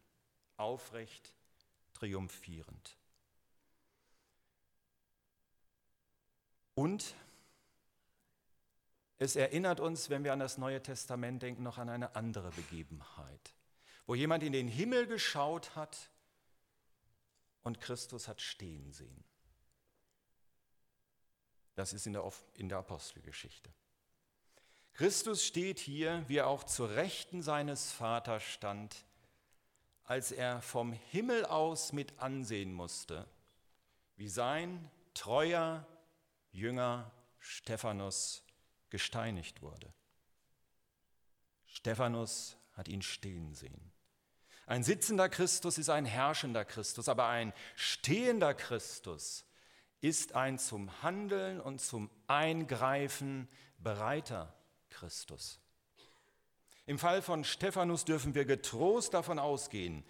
aufrecht, 0.57 1.33
triumphierend. 1.95 2.97
Und 6.75 7.15
es 9.19 9.35
erinnert 9.35 9.81
uns, 9.81 10.11
wenn 10.11 10.25
wir 10.25 10.35
an 10.35 10.41
das 10.41 10.59
Neue 10.59 10.83
Testament 10.83 11.43
denken, 11.43 11.63
noch 11.63 11.79
an 11.79 11.89
eine 11.89 12.15
andere 12.17 12.51
Begebenheit 12.51 13.56
wo 14.07 14.15
jemand 14.15 14.43
in 14.43 14.53
den 14.53 14.69
Himmel 14.69 15.07
geschaut 15.07 15.75
hat 15.75 16.11
und 17.63 17.81
Christus 17.81 18.29
hat 18.29 18.41
stehen 18.41 18.93
sehen. 18.93 19.25
Das 21.75 21.93
ist 21.93 22.07
in 22.07 22.13
der, 22.15 22.33
in 22.55 22.69
der 22.69 22.79
Apostelgeschichte. 22.79 23.71
Christus 24.95 25.45
steht 25.45 25.79
hier, 25.79 26.25
wie 26.27 26.39
er 26.39 26.47
auch 26.47 26.65
zur 26.65 26.91
Rechten 26.91 27.43
seines 27.43 27.93
Vaters 27.93 28.43
stand, 28.43 29.05
als 30.05 30.33
er 30.33 30.63
vom 30.63 30.93
Himmel 30.93 31.45
aus 31.45 31.93
mit 31.93 32.19
ansehen 32.19 32.73
musste, 32.73 33.29
wie 34.17 34.29
sein 34.29 34.91
treuer 35.13 35.87
Jünger 36.51 37.13
Stephanus 37.41 38.43
gesteinigt 38.89 39.61
wurde. 39.61 39.93
Stephanus 41.67 42.57
hat 42.73 42.89
ihn 42.89 43.03
stehen 43.03 43.53
sehen. 43.53 43.93
Ein 44.67 44.83
sitzender 44.83 45.29
Christus 45.29 45.79
ist 45.79 45.89
ein 45.89 46.05
herrschender 46.05 46.65
Christus, 46.65 47.09
aber 47.09 47.29
ein 47.29 47.53
stehender 47.77 48.53
Christus 48.53 49.45
ist 50.01 50.35
ein 50.35 50.59
zum 50.59 51.03
Handeln 51.03 51.61
und 51.61 51.81
zum 51.81 52.11
Eingreifen 52.27 53.49
bereiter 53.79 54.53
Christus. 54.91 55.61
Im 56.85 56.99
Fall 56.99 57.23
von 57.23 57.45
Stephanus 57.45 58.05
dürfen 58.05 58.35
wir 58.35 58.45
getrost 58.45 59.15
davon 59.15 59.39
ausgehen, 59.39 60.05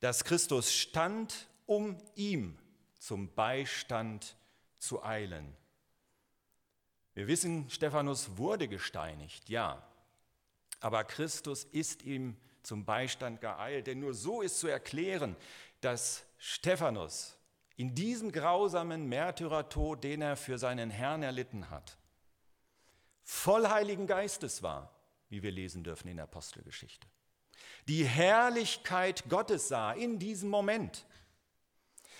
dass 0.00 0.24
Christus 0.24 0.74
stand, 0.74 1.48
um 1.66 1.96
ihm 2.14 2.58
zum 2.98 3.34
Beistand 3.34 4.36
zu 4.78 5.02
eilen. 5.02 5.56
Wir 7.14 7.26
wissen, 7.26 7.70
Stephanus 7.70 8.36
wurde 8.36 8.68
gesteinigt, 8.68 9.48
ja, 9.48 9.82
aber 10.80 11.04
Christus 11.04 11.64
ist 11.64 12.02
ihm 12.02 12.36
zum 12.64 12.84
Beistand 12.84 13.40
geeilt, 13.40 13.86
denn 13.86 14.00
nur 14.00 14.14
so 14.14 14.42
ist 14.42 14.58
zu 14.58 14.68
erklären, 14.68 15.36
dass 15.80 16.24
Stephanus 16.38 17.36
in 17.76 17.94
diesem 17.94 18.32
grausamen 18.32 19.08
Märtyrertod, 19.08 20.02
den 20.04 20.22
er 20.22 20.36
für 20.36 20.58
seinen 20.58 20.90
Herrn 20.90 21.22
erlitten 21.22 21.70
hat, 21.70 21.96
voll 23.22 23.68
Heiligen 23.68 24.06
Geistes 24.06 24.62
war, 24.62 24.94
wie 25.28 25.42
wir 25.42 25.50
lesen 25.50 25.82
dürfen 25.82 26.08
in 26.08 26.16
der 26.16 26.24
Apostelgeschichte. 26.24 27.06
Die 27.88 28.04
Herrlichkeit 28.04 29.28
Gottes 29.28 29.68
sah 29.68 29.92
in 29.92 30.18
diesem 30.18 30.48
Moment, 30.48 31.04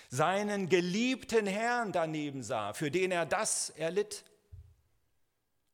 seinen 0.09 0.69
geliebten 0.69 1.47
Herrn 1.47 1.91
daneben 1.91 2.43
sah, 2.43 2.73
für 2.73 2.91
den 2.91 3.11
er 3.11 3.25
das 3.25 3.71
erlitt. 3.71 4.23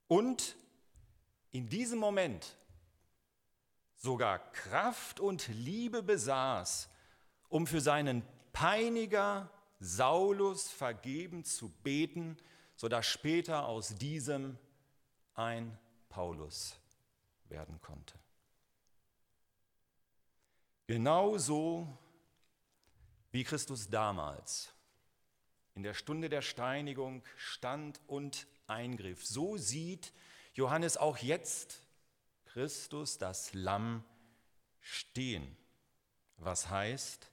Und 0.08 0.56
in 1.52 1.68
diesem 1.68 2.00
Moment 2.00 2.56
sogar 4.02 4.40
Kraft 4.52 5.20
und 5.20 5.48
Liebe 5.48 6.02
besaß, 6.02 6.90
um 7.50 7.68
für 7.68 7.82
seinen 7.82 8.24
Peiniger 8.52 9.50
Saulus 9.80 10.70
vergeben 10.70 11.44
zu 11.44 11.70
beten, 11.70 12.38
sodass 12.76 13.06
später 13.06 13.68
aus 13.68 13.96
diesem 13.96 14.58
ein 15.36 15.78
Paulus 16.10 16.76
werden 17.48 17.80
konnte. 17.80 18.18
Genauso 20.88 21.88
wie 23.32 23.44
Christus 23.44 23.88
damals 23.88 24.74
in 25.76 25.84
der 25.84 25.94
Stunde 25.94 26.28
der 26.28 26.42
Steinigung 26.42 27.24
stand 27.38 28.02
und 28.08 28.48
eingriff, 28.66 29.26
so 29.26 29.58
sieht 29.58 30.12
Johannes 30.54 30.98
auch 30.98 31.18
jetzt 31.18 31.82
Christus, 32.54 33.18
das 33.18 33.54
Lamm, 33.54 34.04
stehen. 34.80 35.56
Was 36.38 36.70
heißt, 36.70 37.32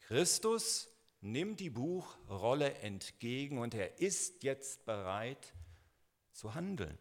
Christus 0.00 0.90
nimmt 1.20 1.60
die 1.60 1.70
Buchrolle 1.70 2.74
entgegen 2.74 3.58
und 3.58 3.74
er 3.74 3.98
ist 4.00 4.42
jetzt 4.42 4.84
bereit 4.84 5.54
zu 6.32 6.54
handeln 6.54 6.98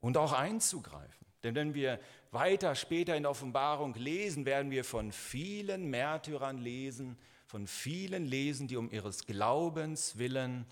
und 0.00 0.18
auch 0.18 0.32
einzugreifen. 0.32 1.26
Denn 1.42 1.54
wenn 1.54 1.72
wir 1.72 2.00
weiter 2.32 2.74
später 2.74 3.16
in 3.16 3.22
der 3.22 3.30
Offenbarung 3.30 3.94
lesen, 3.94 4.44
werden 4.44 4.70
wir 4.70 4.84
von 4.84 5.12
vielen 5.12 5.88
Märtyrern 5.88 6.58
lesen, 6.58 7.16
von 7.46 7.66
vielen 7.66 8.26
lesen, 8.26 8.68
die 8.68 8.76
um 8.76 8.90
ihres 8.90 9.24
Glaubens 9.24 10.18
willen 10.18 10.66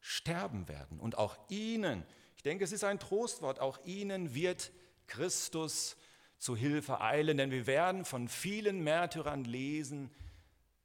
sterben 0.00 0.68
werden. 0.68 1.00
Und 1.00 1.18
auch 1.18 1.36
ihnen 1.48 2.04
ich 2.40 2.42
denke, 2.42 2.64
es 2.64 2.72
ist 2.72 2.84
ein 2.84 2.98
Trostwort. 2.98 3.58
Auch 3.58 3.78
ihnen 3.84 4.32
wird 4.32 4.72
Christus 5.06 5.98
zu 6.38 6.56
Hilfe 6.56 7.02
eilen, 7.02 7.36
denn 7.36 7.50
wir 7.50 7.66
werden 7.66 8.06
von 8.06 8.28
vielen 8.28 8.82
Märtyrern 8.82 9.44
lesen, 9.44 10.10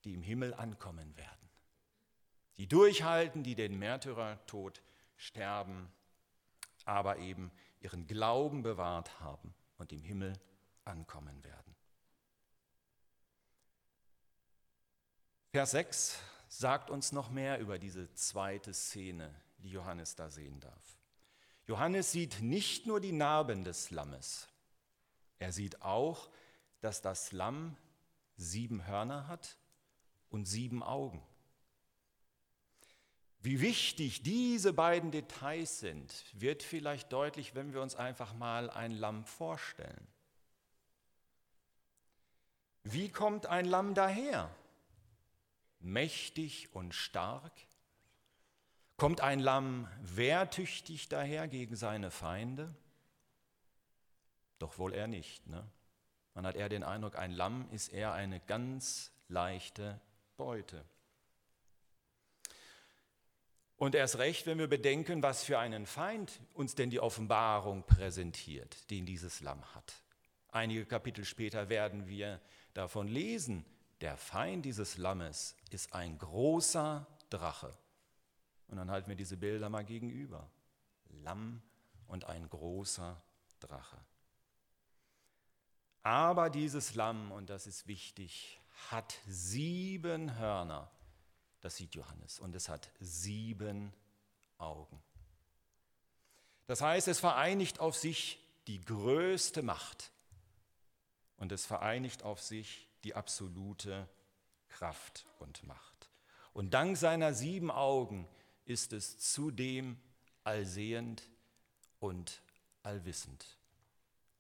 die 0.04 0.16
im 0.16 0.22
Himmel 0.22 0.54
ankommen 0.54 1.16
werden. 1.16 1.50
Die 2.58 2.68
durchhalten, 2.68 3.42
die 3.42 3.56
den 3.56 3.80
Märtyrertod 3.80 4.82
sterben, 5.16 5.90
aber 6.84 7.20
eben 7.20 7.54
ihren 7.80 8.06
Glauben 8.06 8.62
bewahrt 8.62 9.22
haben 9.22 9.54
und 9.78 9.94
im 9.94 10.04
Himmel 10.04 10.34
ankommen 10.84 11.42
werden. 11.46 11.74
Vers 15.52 15.72
6 15.72 16.20
sagt 16.50 16.90
uns 16.90 17.14
noch 17.14 17.30
mehr 17.30 17.60
über 17.60 17.80
diese 17.80 18.14
zweite 18.14 18.74
Szene, 18.74 19.34
die 19.60 19.70
Johannes 19.70 20.16
da 20.16 20.30
sehen 20.30 20.60
darf. 20.60 20.95
Johannes 21.68 22.12
sieht 22.12 22.42
nicht 22.42 22.86
nur 22.86 23.00
die 23.00 23.12
Narben 23.12 23.64
des 23.64 23.92
Lammes, 23.92 24.48
er 25.40 25.52
sieht 25.52 25.82
auch, 25.82 26.30
dass 26.82 27.02
das 27.02 27.32
Lamm 27.32 27.76
sieben 28.38 28.86
Hörner 28.86 29.28
hat 29.28 29.58
und 30.30 30.46
sieben 30.46 30.84
Augen. 30.84 31.24
Wie 33.40 33.62
wichtig 33.62 34.24
diese 34.24 34.74
beiden 34.74 35.12
Details 35.12 35.80
sind, 35.80 36.26
wird 36.34 36.64
vielleicht 36.64 37.14
deutlich, 37.14 37.54
wenn 37.54 37.74
wir 37.74 37.82
uns 37.82 37.96
einfach 37.96 38.34
mal 38.34 38.72
ein 38.72 38.92
Lamm 38.92 39.24
vorstellen. 39.24 40.08
Wie 42.84 43.10
kommt 43.10 43.46
ein 43.46 43.66
Lamm 43.66 43.94
daher? 43.94 44.50
Mächtig 45.80 46.70
und 46.74 46.96
stark, 46.96 47.52
Kommt 48.98 49.20
ein 49.22 49.40
Lamm 49.40 49.88
wehrtüchtig 50.02 51.10
daher 51.10 51.48
gegen 51.48 51.76
seine 51.76 52.12
Feinde? 52.12 52.74
Doch 54.58 54.78
wohl 54.78 54.94
er 54.94 55.08
nicht. 55.08 55.46
Ne? 55.48 55.70
Man 56.34 56.46
hat 56.46 56.56
eher 56.56 56.70
den 56.70 56.84
Eindruck, 56.84 57.18
ein 57.18 57.32
Lamm 57.32 57.70
ist 57.72 57.90
eher 57.90 58.14
eine 58.14 58.40
ganz 58.40 59.12
leichte 59.28 60.00
Beute. 60.38 60.86
Und 63.78 63.94
erst 63.96 64.18
recht, 64.18 64.46
wenn 64.46 64.58
wir 64.58 64.68
bedenken, 64.68 65.22
was 65.22 65.44
für 65.44 65.60
einen 65.60 65.86
Feind 65.86 66.40
uns 66.54 66.76
denn 66.76 66.90
die 66.90 67.02
Offenbarung 67.02 67.84
präsentiert, 67.84 68.90
den 68.90 69.06
dieses 69.06 69.42
Lamm 69.42 69.64
hat. 69.76 69.94
Einige 70.50 70.86
Kapitel 70.86 71.26
später 71.26 71.68
werden 71.68 72.08
wir 72.08 72.40
davon 72.74 73.10
lesen, 73.10 73.66
der 74.00 74.16
Feind 74.16 74.64
dieses 74.64 74.98
Lammes 74.98 75.58
ist 75.72 75.94
ein 75.94 76.18
großer 76.18 77.06
Drache. 77.30 77.78
Und 78.68 78.78
dann 78.78 78.92
halten 78.92 79.10
wir 79.10 79.16
diese 79.16 79.38
Bilder 79.38 79.70
mal 79.70 79.86
gegenüber. 79.86 80.50
Lamm 81.24 81.62
und 82.08 82.26
ein 82.26 82.50
großer 82.50 83.22
Drache. 83.60 83.98
Aber 86.04 86.50
dieses 86.50 86.94
Lamm, 86.96 87.32
und 87.32 87.50
das 87.50 87.66
ist 87.68 87.88
wichtig, 87.88 88.60
hat 88.92 89.18
sieben 89.28 90.38
Hörner. 90.38 90.92
Das 91.62 91.78
sieht 91.78 91.96
Johannes. 91.96 92.40
Und 92.40 92.54
es 92.56 92.70
hat 92.70 92.92
sieben 93.00 93.92
Augen. 94.58 95.02
Das 96.68 96.82
heißt, 96.82 97.08
es 97.08 97.20
vereinigt 97.20 97.80
auf 97.80 97.96
sich 97.96 98.40
die 98.68 98.84
größte 98.84 99.64
Macht. 99.64 100.12
Und 101.38 101.52
es 101.52 101.66
vereinigt 101.66 102.24
auf 102.24 102.42
sich 102.42 102.88
die 103.04 103.16
absolute 103.16 104.08
Kraft 104.70 105.26
und 105.40 105.64
Macht. 105.64 106.10
Und 106.54 106.74
dank 106.74 106.98
seiner 106.98 107.34
sieben 107.34 107.72
Augen 107.72 108.28
ist 108.66 108.94
es 108.94 109.20
zudem 109.20 109.98
allsehend 110.44 111.24
und 112.00 112.42
allwissend. 112.84 113.58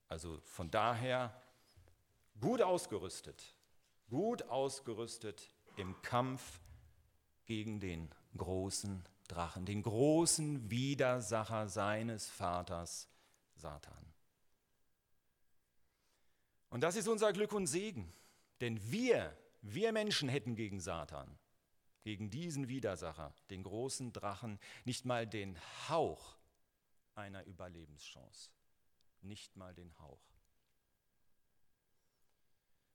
Also 0.07 0.39
von 0.45 0.69
daher 0.69 1.41
gut 2.39 2.61
ausgerüstet, 2.61 3.55
gut 4.09 4.43
ausgerüstet 4.43 5.49
im 5.77 5.99
Kampf 6.01 6.59
gegen 7.45 7.79
den 7.79 8.09
großen 8.37 9.03
Drachen, 9.27 9.65
den 9.65 9.81
großen 9.81 10.69
Widersacher 10.69 11.67
seines 11.67 12.29
Vaters 12.29 13.07
Satan. 13.55 14.13
Und 16.69 16.81
das 16.81 16.95
ist 16.95 17.07
unser 17.07 17.33
Glück 17.33 17.53
und 17.53 17.67
Segen, 17.67 18.11
denn 18.61 18.79
wir, 18.91 19.35
wir 19.61 19.91
Menschen 19.91 20.29
hätten 20.29 20.55
gegen 20.55 20.79
Satan 20.79 21.37
gegen 22.05 22.29
diesen 22.29 22.67
Widersacher, 22.67 23.33
den 23.49 23.63
großen 23.63 24.13
Drachen, 24.13 24.59
nicht 24.83 25.05
mal 25.05 25.25
den 25.25 25.59
Hauch 25.89 26.37
einer 27.15 27.43
Überlebenschance. 27.45 28.51
Nicht 29.21 29.55
mal 29.55 29.73
den 29.73 29.97
Hauch. 29.97 30.21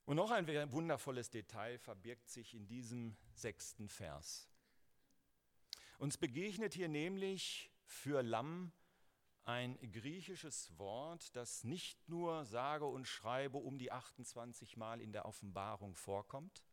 Und 0.05 0.15
noch 0.15 0.31
ein 0.31 0.47
wundervolles 0.71 1.29
Detail 1.29 1.77
verbirgt 1.77 2.29
sich 2.29 2.53
in 2.53 2.67
diesem 2.67 3.17
sechsten 3.33 3.89
Vers. 3.89 4.47
Uns 5.97 6.17
begegnet 6.17 6.73
hier 6.73 6.87
nämlich 6.87 7.69
für 7.83 8.23
Lamm 8.23 8.71
ein 9.43 9.77
griechisches 9.91 10.77
Wort, 10.77 11.35
das 11.35 11.65
nicht 11.65 12.07
nur 12.07 12.45
sage 12.45 12.85
und 12.85 13.09
schreibe 13.09 13.57
um 13.57 13.77
die 13.77 13.91
28 13.91 14.77
Mal 14.77 15.01
in 15.01 15.11
der 15.11 15.25
Offenbarung 15.25 15.95
vorkommt, 15.95 16.63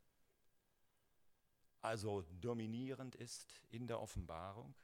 also 1.80 2.22
dominierend 2.40 3.14
ist 3.14 3.62
in 3.70 3.86
der 3.86 4.00
Offenbarung, 4.00 4.74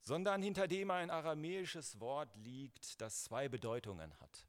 sondern 0.00 0.42
hinter 0.42 0.68
dem 0.68 0.90
ein 0.90 1.10
aramäisches 1.10 2.00
Wort 2.00 2.34
liegt, 2.36 3.00
das 3.00 3.24
zwei 3.24 3.48
Bedeutungen 3.48 4.18
hat. 4.20 4.46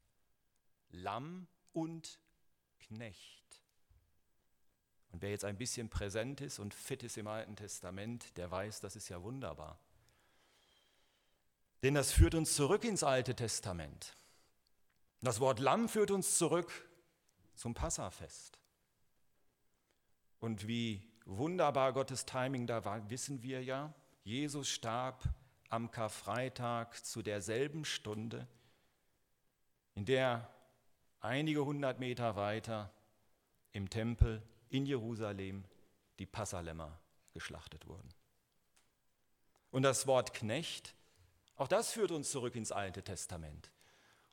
Lamm 0.90 1.46
und 1.72 2.18
Knecht. 2.78 3.62
Und 5.10 5.22
wer 5.22 5.30
jetzt 5.30 5.44
ein 5.44 5.58
bisschen 5.58 5.88
präsent 5.88 6.40
ist 6.40 6.58
und 6.58 6.74
fit 6.74 7.02
ist 7.02 7.16
im 7.16 7.26
Alten 7.26 7.56
Testament, 7.56 8.36
der 8.36 8.50
weiß, 8.50 8.80
das 8.80 8.94
ist 8.94 9.08
ja 9.08 9.22
wunderbar. 9.22 9.78
Denn 11.82 11.94
das 11.94 12.12
führt 12.12 12.34
uns 12.34 12.54
zurück 12.54 12.84
ins 12.84 13.02
Alte 13.02 13.34
Testament. 13.34 14.14
Das 15.20 15.40
Wort 15.40 15.58
Lamm 15.58 15.88
führt 15.88 16.10
uns 16.10 16.38
zurück 16.38 16.88
zum 17.54 17.74
Passafest. 17.74 18.58
Und 20.40 20.68
wie 20.68 21.07
wunderbar 21.28 21.92
Gottes 21.92 22.26
Timing 22.26 22.66
da 22.66 22.84
war, 22.84 23.08
wissen 23.10 23.42
wir 23.42 23.62
ja. 23.62 23.94
Jesus 24.24 24.68
starb 24.68 25.22
am 25.68 25.90
Karfreitag 25.90 27.04
zu 27.04 27.22
derselben 27.22 27.84
Stunde, 27.84 28.48
in 29.94 30.04
der 30.04 30.48
einige 31.20 31.64
hundert 31.64 31.98
Meter 31.98 32.36
weiter 32.36 32.92
im 33.72 33.90
Tempel 33.90 34.42
in 34.70 34.86
Jerusalem 34.86 35.64
die 36.18 36.26
Passalämmer 36.26 36.98
geschlachtet 37.32 37.86
wurden. 37.86 38.08
Und 39.70 39.82
das 39.82 40.06
Wort 40.06 40.32
Knecht, 40.32 40.94
auch 41.56 41.68
das 41.68 41.92
führt 41.92 42.10
uns 42.10 42.30
zurück 42.30 42.54
ins 42.54 42.72
Alte 42.72 43.02
Testament. 43.02 43.70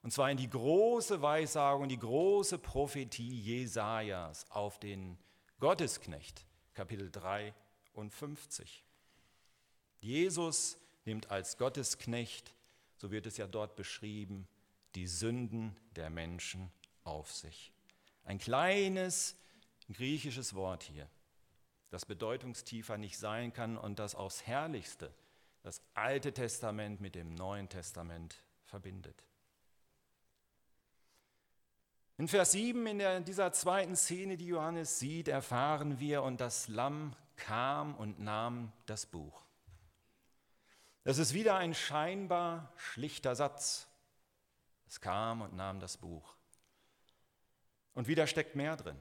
Und 0.02 0.12
zwar 0.12 0.32
in 0.32 0.38
die 0.38 0.50
große 0.50 1.22
Weissagung, 1.22 1.90
die 1.90 2.00
große 2.00 2.60
Prophetie 2.60 3.42
Jesajas 3.42 4.50
auf 4.52 4.80
den 4.80 5.18
Gottesknecht, 5.60 6.46
Kapitel 6.76 7.10
53. 7.12 8.86
Jesus 10.00 10.78
nimmt 11.06 11.32
als 11.32 11.58
Gottesknecht, 11.58 12.54
so 12.98 13.10
wird 13.10 13.26
es 13.26 13.38
ja 13.38 13.48
dort 13.48 13.76
beschrieben, 13.76 14.48
die 14.94 15.08
Sünden 15.08 15.76
der 15.96 16.12
Menschen 16.12 16.72
auf 17.04 17.32
sich. 17.32 17.74
Ein 18.24 18.38
kleines 18.38 19.36
griechisches 19.92 20.54
Wort 20.54 20.84
hier, 20.84 21.10
das 21.90 22.06
bedeutungstiefer 22.06 23.00
nicht 23.00 23.18
sein 23.18 23.52
kann 23.52 23.76
und 23.78 23.98
das 23.98 24.14
aufs 24.14 24.46
Herrlichste 24.46 25.12
das 25.66 25.82
Alte 25.96 26.32
Testament 26.32 27.02
mit 27.02 27.16
dem 27.16 27.34
Neuen 27.34 27.68
Testament 27.68 28.36
verbindet. 28.66 29.26
In 32.18 32.30
Vers 32.30 32.54
7 32.54 32.88
in 32.88 33.00
der, 33.00 33.20
dieser 33.20 33.52
zweiten 33.52 33.96
Szene, 33.96 34.38
die 34.38 34.48
Johannes 34.48 35.00
sieht, 35.00 35.28
erfahren 35.28 36.00
wir, 36.00 36.24
und 36.24 36.40
das 36.40 36.70
Lamm 36.70 37.14
kam 37.36 37.94
und 37.96 38.20
nahm 38.20 38.72
das 38.86 39.06
Buch. 39.06 39.42
Das 41.04 41.18
ist 41.18 41.34
wieder 41.34 41.58
ein 41.58 41.74
scheinbar 41.74 42.72
schlichter 42.78 43.36
Satz. 43.36 43.88
Es 44.88 45.02
kam 45.02 45.42
und 45.42 45.56
nahm 45.56 45.82
das 45.82 45.98
Buch. 45.98 46.36
Und 47.94 48.08
wieder 48.08 48.28
steckt 48.28 48.56
mehr 48.56 48.78
drin. 48.78 49.00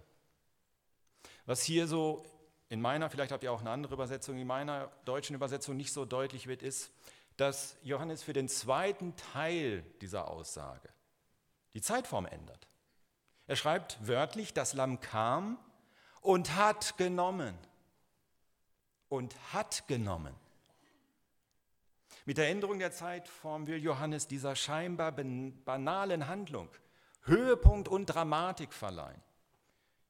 Was 1.47 1.63
hier 1.63 1.87
so 1.87 2.25
in 2.69 2.81
meiner, 2.81 3.11
vielleicht 3.11 3.31
habt 3.31 3.45
ihr 3.45 3.53
auch 3.53 3.61
eine 3.61 3.71
andere 3.71 3.95
Übersetzung, 3.95 4.39
in 4.39 4.47
meiner 4.47 4.91
deutschen 5.05 5.37
Übersetzung 5.37 5.77
nicht 5.77 5.93
so 5.93 6.05
deutlich 6.05 6.49
wird, 6.49 6.63
ist, 6.63 6.91
dass 7.37 7.77
Johannes 7.83 8.25
für 8.25 8.33
den 8.33 8.49
zweiten 8.49 9.15
Teil 9.17 9.83
dieser 10.01 10.29
Aussage 10.29 10.89
die 11.75 11.81
Zeitform 11.81 12.27
ändert. 12.27 12.67
Er 13.47 13.57
schreibt 13.57 14.07
wörtlich, 14.07 14.55
das 14.55 14.73
Lamm 14.73 15.01
kam 15.01 15.59
und 16.21 16.57
hat 16.57 16.97
genommen. 16.97 17.57
Und 19.09 19.37
hat 19.53 19.87
genommen. 19.87 20.35
Mit 22.25 22.39
der 22.39 22.49
Änderung 22.49 22.79
der 22.79 22.91
Zeitform 22.91 23.67
will 23.67 23.77
Johannes 23.77 24.27
dieser 24.27 24.57
scheinbar 24.57 25.13
banalen 25.13 26.27
Handlung 26.27 26.69
Höhepunkt 27.25 27.89
und 27.89 28.07
Dramatik 28.07 28.73
verleihen, 28.73 29.21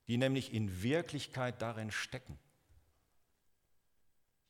die 0.09 0.17
nämlich 0.17 0.53
in 0.53 0.83
Wirklichkeit 0.83 1.61
darin 1.63 1.91
stecken. 1.91 2.39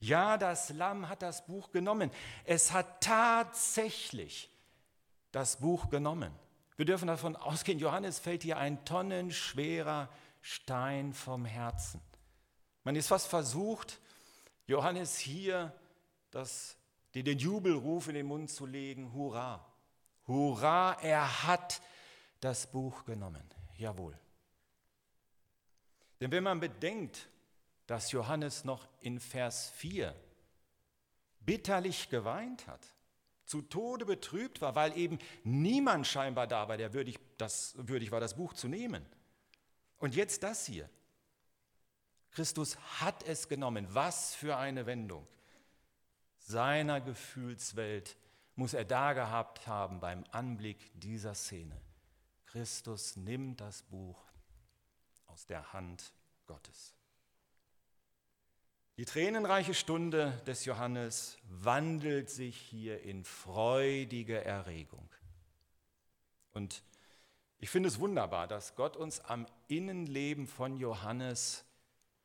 Ja, 0.00 0.36
das 0.36 0.70
Lamm 0.70 1.08
hat 1.08 1.22
das 1.22 1.46
Buch 1.46 1.70
genommen. 1.72 2.10
Es 2.44 2.72
hat 2.72 3.02
tatsächlich 3.02 4.50
das 5.32 5.56
Buch 5.56 5.88
genommen. 5.88 6.32
Wir 6.76 6.84
dürfen 6.84 7.06
davon 7.06 7.36
ausgehen, 7.36 7.78
Johannes 7.78 8.18
fällt 8.18 8.42
hier 8.42 8.58
ein 8.58 8.84
tonnenschwerer 8.84 10.08
Stein 10.40 11.12
vom 11.12 11.44
Herzen. 11.44 12.00
Man 12.82 12.96
ist 12.96 13.08
fast 13.08 13.28
versucht, 13.28 14.00
Johannes 14.66 15.16
hier 15.18 15.72
das, 16.30 16.76
den 17.14 17.38
Jubelruf 17.38 18.08
in 18.08 18.14
den 18.14 18.26
Mund 18.26 18.50
zu 18.50 18.66
legen, 18.66 19.12
Hurra, 19.12 19.64
Hurra, 20.26 20.94
er 21.00 21.44
hat 21.44 21.80
das 22.40 22.70
Buch 22.70 23.04
genommen. 23.04 23.48
Jawohl. 23.76 24.18
Denn 26.20 26.30
wenn 26.30 26.44
man 26.44 26.60
bedenkt, 26.60 27.28
dass 27.86 28.12
Johannes 28.12 28.64
noch 28.64 28.88
in 29.00 29.20
Vers 29.20 29.70
4 29.76 30.14
bitterlich 31.40 32.08
geweint 32.08 32.66
hat, 32.66 32.93
zu 33.54 33.62
Tode 33.62 34.04
betrübt 34.04 34.60
war, 34.60 34.74
weil 34.74 34.98
eben 34.98 35.16
niemand 35.44 36.08
scheinbar 36.08 36.48
da 36.48 36.66
war, 36.66 36.76
der 36.76 36.92
würdig, 36.92 37.20
das, 37.38 37.74
würdig 37.76 38.10
war, 38.10 38.18
das 38.18 38.34
Buch 38.34 38.52
zu 38.52 38.66
nehmen. 38.66 39.06
Und 39.98 40.16
jetzt 40.16 40.42
das 40.42 40.66
hier. 40.66 40.90
Christus 42.32 42.76
hat 43.00 43.22
es 43.22 43.48
genommen. 43.48 43.86
Was 43.90 44.34
für 44.34 44.56
eine 44.56 44.86
Wendung. 44.86 45.24
Seiner 46.40 47.00
Gefühlswelt 47.00 48.16
muss 48.56 48.74
er 48.74 48.84
da 48.84 49.12
gehabt 49.12 49.68
haben 49.68 50.00
beim 50.00 50.24
Anblick 50.32 50.90
dieser 50.94 51.34
Szene. 51.34 51.80
Christus 52.46 53.14
nimmt 53.14 53.60
das 53.60 53.84
Buch 53.84 54.20
aus 55.26 55.46
der 55.46 55.72
Hand 55.72 56.12
Gottes. 56.46 56.92
Die 58.96 59.04
tränenreiche 59.04 59.74
Stunde 59.74 60.40
des 60.46 60.64
Johannes 60.66 61.36
wandelt 61.48 62.30
sich 62.30 62.56
hier 62.56 63.02
in 63.02 63.24
freudige 63.24 64.44
Erregung. 64.44 65.08
Und 66.52 66.84
ich 67.58 67.70
finde 67.70 67.88
es 67.88 67.98
wunderbar, 67.98 68.46
dass 68.46 68.76
Gott 68.76 68.96
uns 68.96 69.18
am 69.20 69.46
Innenleben 69.66 70.46
von 70.46 70.76
Johannes 70.76 71.64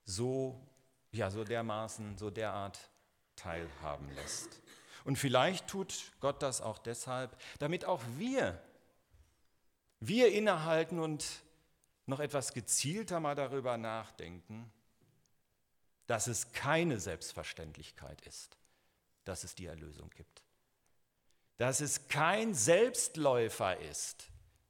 so, 0.06 0.62
ja, 1.12 1.32
so 1.32 1.44
dermaßen, 1.44 2.20
so 2.20 2.30
derart 2.30 2.92
teilhaben 3.36 4.14
lässt. 4.14 4.62
Und 5.06 5.18
vielleicht 5.18 5.68
tut 5.68 6.12
Gott 6.20 6.44
das 6.44 6.62
auch 6.62 6.78
deshalb, 6.78 7.36
damit 7.58 7.86
auch 7.86 8.04
wir, 8.18 8.62
wir 10.00 10.32
innehalten 10.32 11.00
und 11.00 11.26
noch 12.06 12.20
etwas 12.20 12.54
gezielter 12.54 13.20
mal 13.20 13.34
darüber 13.34 13.78
nachdenken, 13.78 14.72
dass 16.10 16.26
es 16.26 16.52
keine 16.54 17.00
Selbstverständlichkeit 17.00 18.20
ist, 18.22 18.58
dass 19.26 19.44
es 19.44 19.54
die 19.54 19.68
Erlösung 19.68 20.10
gibt. 20.10 20.42
Dass 21.58 21.82
es 21.82 22.08
kein 22.08 22.56
Selbstläufer 22.56 23.78
ist, 23.78 24.26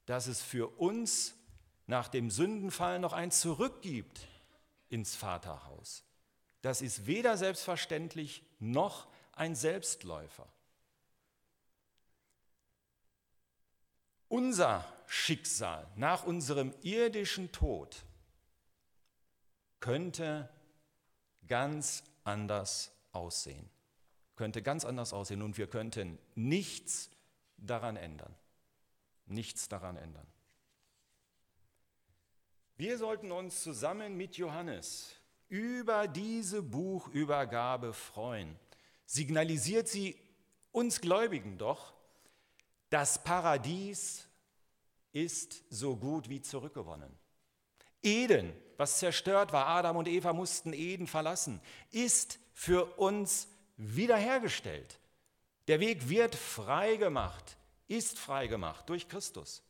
dass 0.06 0.28
es 0.28 0.42
für 0.42 0.68
uns 0.78 1.36
nach 1.88 2.10
dem 2.10 2.30
Sündenfall 2.30 3.00
noch 3.00 3.14
ein 3.14 3.32
Zurück 3.32 3.82
gibt 3.82 4.28
ins 4.90 5.16
Vaterhaus. 5.16 6.04
Das 6.62 6.82
ist 6.82 7.06
weder 7.06 7.38
selbstverständlich 7.38 8.44
noch 8.60 9.08
ein 9.32 9.56
Selbstläufer. 9.56 10.52
Unser 14.28 14.86
Schicksal 15.08 15.88
nach 15.96 16.26
unserem 16.26 16.74
irdischen 16.82 17.54
Tod 17.54 18.04
könnte 19.80 20.50
ganz 21.50 22.04
anders 22.24 22.94
aussehen. 23.12 23.70
Könnte 24.38 24.62
ganz 24.62 24.86
anders 24.86 25.12
aussehen 25.12 25.42
und 25.42 25.58
wir 25.58 25.68
könnten 25.68 26.18
nichts 26.36 27.10
daran 27.58 27.98
ändern. 27.98 28.34
Nichts 29.26 29.68
daran 29.68 29.98
ändern. 29.98 30.26
Wir 32.78 32.98
sollten 32.98 33.34
uns 33.34 33.62
zusammen 33.62 34.16
mit 34.16 34.38
Johannes 34.38 35.14
über 35.50 36.08
diese 36.08 36.62
Buchübergabe 36.62 37.92
freuen. 37.92 38.56
Signalisiert 39.06 39.90
sie 39.90 40.16
uns 40.72 41.02
Gläubigen 41.02 41.58
doch, 41.58 41.94
das 42.90 43.24
Paradies 43.24 44.28
ist 45.12 45.64
so 45.70 45.96
gut 45.96 46.30
wie 46.30 46.42
zurückgewonnen. 46.42 47.12
Eden, 48.02 48.54
was 48.80 48.98
zerstört 49.00 49.52
war, 49.52 49.68
Adam 49.68 49.98
und 49.98 50.08
Eva 50.08 50.32
mussten 50.32 50.72
Eden 50.72 51.06
verlassen, 51.06 51.60
ist 51.92 52.40
für 52.54 52.86
uns 52.98 53.50
wiederhergestellt. 53.76 55.00
Der 55.68 55.82
Weg 55.82 56.08
wird 56.08 56.34
freigemacht, 56.34 57.58
ist 57.90 58.18
freigemacht 58.18 58.88
durch 58.88 59.10
Christus. 59.10 59.64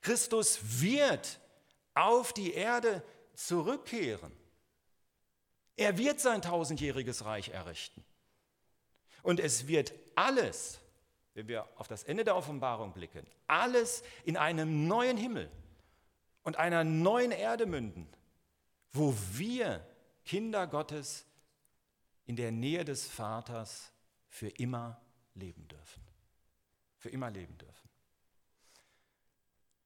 Christus 0.00 0.80
wird 0.80 1.38
auf 1.92 2.32
die 2.32 2.54
Erde 2.54 3.02
zurückkehren. 3.34 4.32
Er 5.76 5.98
wird 5.98 6.20
sein 6.20 6.40
tausendjähriges 6.40 7.26
Reich 7.26 7.50
errichten. 7.50 8.02
Und 9.22 9.40
es 9.40 9.68
wird 9.68 9.92
alles, 10.14 10.78
wenn 11.34 11.48
wir 11.48 11.68
auf 11.76 11.86
das 11.86 12.04
Ende 12.04 12.24
der 12.24 12.36
Offenbarung 12.36 12.94
blicken, 12.94 13.26
alles 13.46 14.02
in 14.24 14.38
einem 14.38 14.86
neuen 14.86 15.18
Himmel 15.18 15.50
und 16.44 16.56
einer 16.56 16.82
neuen 16.82 17.30
Erde 17.30 17.66
münden, 17.66 18.08
wo 18.94 19.14
wir 19.32 19.84
Kinder 20.24 20.66
Gottes 20.66 21.26
in 22.26 22.36
der 22.36 22.52
Nähe 22.52 22.84
des 22.84 23.06
Vaters 23.06 23.92
für 24.28 24.48
immer 24.48 25.00
leben 25.34 25.68
dürfen. 25.68 26.02
Für 26.96 27.10
immer 27.10 27.30
leben 27.30 27.58
dürfen. 27.58 27.74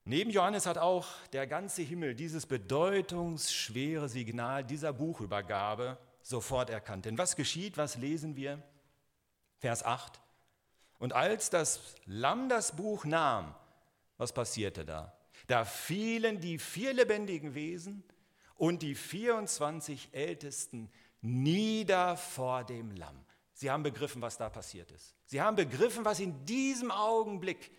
Neben 0.04 0.30
Johannes 0.30 0.66
hat 0.66 0.78
auch 0.78 1.06
der 1.32 1.46
ganze 1.46 1.82
Himmel 1.82 2.14
dieses 2.14 2.46
bedeutungsschwere 2.46 4.08
Signal 4.08 4.64
dieser 4.64 4.92
Buchübergabe 4.92 5.98
sofort 6.22 6.70
erkannt. 6.70 7.04
Denn 7.04 7.18
was 7.18 7.34
geschieht, 7.34 7.76
was 7.76 7.96
lesen 7.96 8.36
wir? 8.36 8.62
Vers 9.58 9.82
8. 9.82 10.20
Und 10.98 11.12
als 11.12 11.50
das 11.50 11.94
Lamm 12.06 12.48
das 12.48 12.76
Buch 12.76 13.04
nahm, 13.04 13.54
was 14.16 14.32
passierte 14.32 14.84
da? 14.84 15.12
Da 15.46 15.64
fielen 15.64 16.40
die 16.40 16.58
vier 16.58 16.92
lebendigen 16.92 17.54
Wesen 17.54 18.02
und 18.58 18.82
die 18.82 18.94
24 18.94 20.10
Ältesten 20.12 20.90
nieder 21.22 22.16
vor 22.16 22.64
dem 22.64 22.90
Lamm. 22.90 23.24
Sie 23.54 23.70
haben 23.70 23.82
begriffen, 23.82 24.20
was 24.20 24.36
da 24.36 24.50
passiert 24.50 24.90
ist. 24.90 25.14
Sie 25.26 25.40
haben 25.40 25.56
begriffen, 25.56 26.04
was 26.04 26.20
in 26.20 26.44
diesem 26.44 26.90
Augenblick 26.90 27.70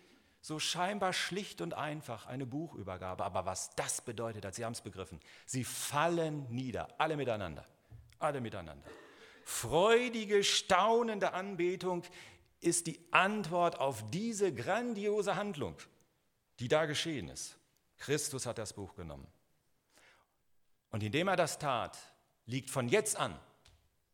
so 0.42 0.58
scheinbar 0.58 1.12
schlicht 1.12 1.60
und 1.60 1.74
einfach 1.74 2.26
eine 2.26 2.46
Buchübergabe, 2.46 3.24
aber 3.24 3.44
was 3.44 3.70
das 3.76 4.00
bedeutet 4.00 4.44
hat, 4.44 4.54
sie 4.54 4.64
haben 4.64 4.72
es 4.72 4.80
begriffen. 4.80 5.20
Sie 5.46 5.64
fallen 5.64 6.46
nieder, 6.50 6.88
alle 6.98 7.16
miteinander, 7.16 7.66
alle 8.18 8.40
miteinander. 8.40 8.88
Freudige, 9.44 10.42
staunende 10.44 11.34
Anbetung 11.34 12.04
ist 12.60 12.86
die 12.86 13.00
Antwort 13.10 13.78
auf 13.78 14.10
diese 14.10 14.52
grandiose 14.54 15.36
Handlung, 15.36 15.76
die 16.58 16.68
da 16.68 16.86
geschehen 16.86 17.28
ist. 17.28 17.56
Christus 17.98 18.46
hat 18.46 18.58
das 18.58 18.72
Buch 18.72 18.94
genommen. 18.94 19.26
Und 20.90 21.02
indem 21.02 21.28
er 21.28 21.36
das 21.36 21.58
tat, 21.58 21.96
liegt 22.46 22.70
von 22.70 22.88
jetzt 22.88 23.16
an, 23.16 23.38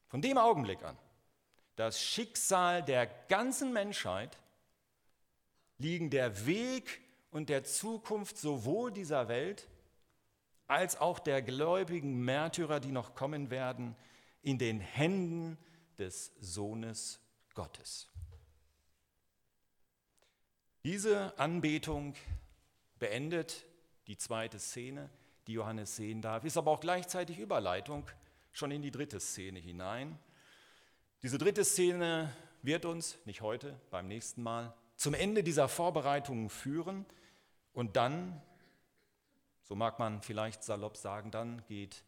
von 0.09 0.21
dem 0.21 0.39
Augenblick 0.39 0.83
an, 0.83 0.97
das 1.77 2.03
Schicksal 2.03 2.83
der 2.83 3.07
ganzen 3.07 3.73
Menschheit, 3.73 4.39
liegen 5.79 6.11
der 6.11 6.47
Weg 6.47 7.01
und 7.31 7.49
der 7.49 7.65
Zukunft 7.65 8.39
sowohl 8.39 8.93
dieser 8.93 9.29
Welt 9.29 9.69
als 10.67 10.97
auch 10.97 11.19
der 11.19 11.43
gläubigen 11.43 12.25
Märtyrer, 12.25 12.81
die 12.81 12.93
noch 12.93 13.15
kommen 13.15 13.51
werden, 13.51 13.95
in 14.43 14.59
den 14.59 14.81
Händen 14.81 15.59
des 15.99 16.33
Sohnes 16.41 17.21
Gottes. 17.55 18.09
Diese 20.85 21.39
Anbetung 21.39 22.15
beendet 22.99 23.65
die 24.07 24.17
zweite 24.17 24.59
Szene, 24.59 25.11
die 25.47 25.53
Johannes 25.53 25.97
sehen 25.97 26.23
darf, 26.23 26.45
ist 26.45 26.57
aber 26.57 26.71
auch 26.71 26.81
gleichzeitig 26.81 27.39
Überleitung 27.39 28.09
schon 28.53 28.71
in 28.71 28.83
die 28.83 28.91
dritte 28.91 29.21
Szene 29.21 29.59
hinein. 29.59 30.19
Diese 31.23 31.39
dritte 31.39 31.65
Szene 31.65 32.33
wird 32.63 32.85
uns, 32.85 33.19
nicht 33.25 33.41
heute, 33.41 33.79
beim 33.91 34.09
nächsten 34.09 34.43
Mal, 34.43 34.75
zum 34.97 35.15
Ende 35.15 35.43
dieser 35.43 35.69
Vorbereitungen 35.69 36.51
führen 36.51 37.05
und 37.73 37.97
dann, 37.97 38.41
so 39.63 39.75
mag 39.75 39.99
man 39.99 40.23
vielleicht 40.23 40.65
salopp 40.65 40.97
sagen, 40.97 41.31
dann 41.31 41.63
geht 41.67 42.03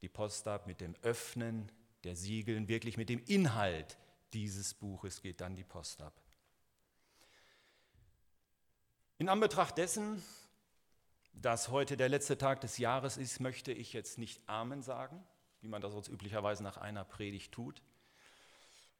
die 0.00 0.08
Post 0.08 0.48
ab 0.48 0.66
mit 0.66 0.80
dem 0.80 0.94
Öffnen 1.02 1.70
der 2.04 2.16
Siegeln, 2.16 2.68
wirklich 2.68 2.96
mit 2.96 3.08
dem 3.08 3.22
Inhalt 3.26 3.98
dieses 4.32 4.74
Buches 4.74 5.22
geht 5.22 5.40
dann 5.40 5.54
die 5.54 5.64
Post 5.64 6.02
ab. 6.02 6.12
In 9.18 9.28
Anbetracht 9.28 9.76
dessen, 9.76 10.22
dass 11.32 11.68
heute 11.68 11.96
der 11.96 12.08
letzte 12.08 12.36
Tag 12.36 12.60
des 12.60 12.78
Jahres 12.78 13.16
ist, 13.16 13.40
möchte 13.40 13.72
ich 13.72 13.92
jetzt 13.92 14.18
nicht 14.18 14.42
Amen 14.48 14.82
sagen, 14.82 15.24
wie 15.60 15.68
man 15.68 15.80
das 15.80 15.92
sonst 15.92 16.08
üblicherweise 16.08 16.62
nach 16.62 16.76
einer 16.76 17.04
Predigt 17.04 17.52
tut, 17.52 17.82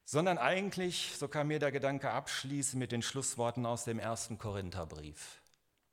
sondern 0.05 0.37
eigentlich, 0.37 1.15
so 1.17 1.27
kam 1.27 1.47
mir 1.47 1.59
der 1.59 1.71
Gedanke, 1.71 2.11
abschließen 2.11 2.77
mit 2.77 2.91
den 2.91 3.01
Schlussworten 3.01 3.65
aus 3.65 3.85
dem 3.85 3.99
ersten 3.99 4.37
Korintherbrief, 4.37 5.41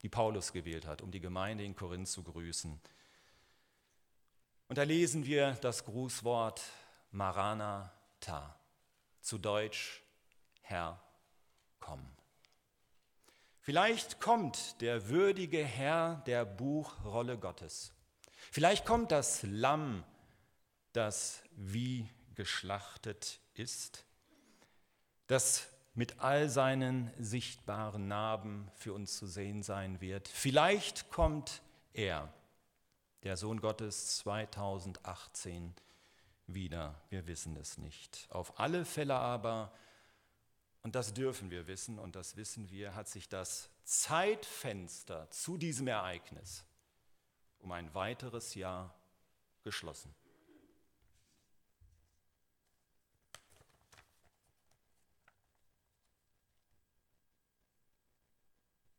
die 0.03 0.09
Paulus 0.09 0.53
gewählt 0.53 0.87
hat, 0.87 1.03
um 1.03 1.11
die 1.11 1.21
Gemeinde 1.21 1.65
in 1.65 1.77
Korinth 1.77 2.09
zu 2.09 2.23
grüßen. 2.23 2.81
Und 4.69 4.79
da 4.79 4.83
lesen 4.83 5.25
wir 5.25 5.53
das 5.61 5.85
Grußwort 5.85 6.63
Maranatha, 7.11 8.59
zu 9.21 9.39
Deutsch 9.39 10.03
Herr, 10.61 11.01
komm. 11.81 12.18
Vielleicht 13.69 14.19
kommt 14.19 14.81
der 14.81 15.11
würdige 15.11 15.63
Herr 15.63 16.23
der 16.25 16.47
Buchrolle 16.47 17.37
Gottes. 17.37 17.93
Vielleicht 18.51 18.87
kommt 18.87 19.13
das 19.13 19.43
Lamm, 19.43 20.05
das 20.95 21.43
wie 21.51 22.09
geschlachtet 22.35 23.43
ist, 23.53 24.07
das 25.27 25.69
mit 25.93 26.21
all 26.21 26.49
seinen 26.49 27.13
sichtbaren 27.19 28.09
Narben 28.09 28.71
für 28.75 28.95
uns 28.95 29.19
zu 29.19 29.27
sehen 29.27 29.63
sein 29.63 30.01
wird. 30.01 30.29
Vielleicht 30.29 31.11
kommt 31.11 31.61
er, 31.93 32.33
der 33.23 33.37
Sohn 33.37 33.61
Gottes 33.61 34.17
2018, 34.21 35.75
wieder. 36.47 36.95
Wir 37.11 37.27
wissen 37.27 37.55
es 37.59 37.77
nicht. 37.77 38.29
Auf 38.31 38.59
alle 38.59 38.87
Fälle 38.87 39.17
aber 39.17 39.75
und 40.83 40.95
das 40.95 41.15
dürfen 41.15 41.51
wir 41.51 41.67
wissen 41.67 41.99
und 41.99 42.17
das 42.17 42.37
wissen 42.37 42.71
wir, 42.71 42.95
hat 42.95 43.09
sich 43.09 43.29
das 43.29 43.71
Zeitfenster 43.85 45.31
zu 45.31 45.57
diesem 45.59 45.89
Ereignis 45.89 46.65
um 47.61 47.73
ein 47.73 47.93
weiteres 47.95 48.55
Jahr 48.55 48.95
geschlossen. 49.65 50.15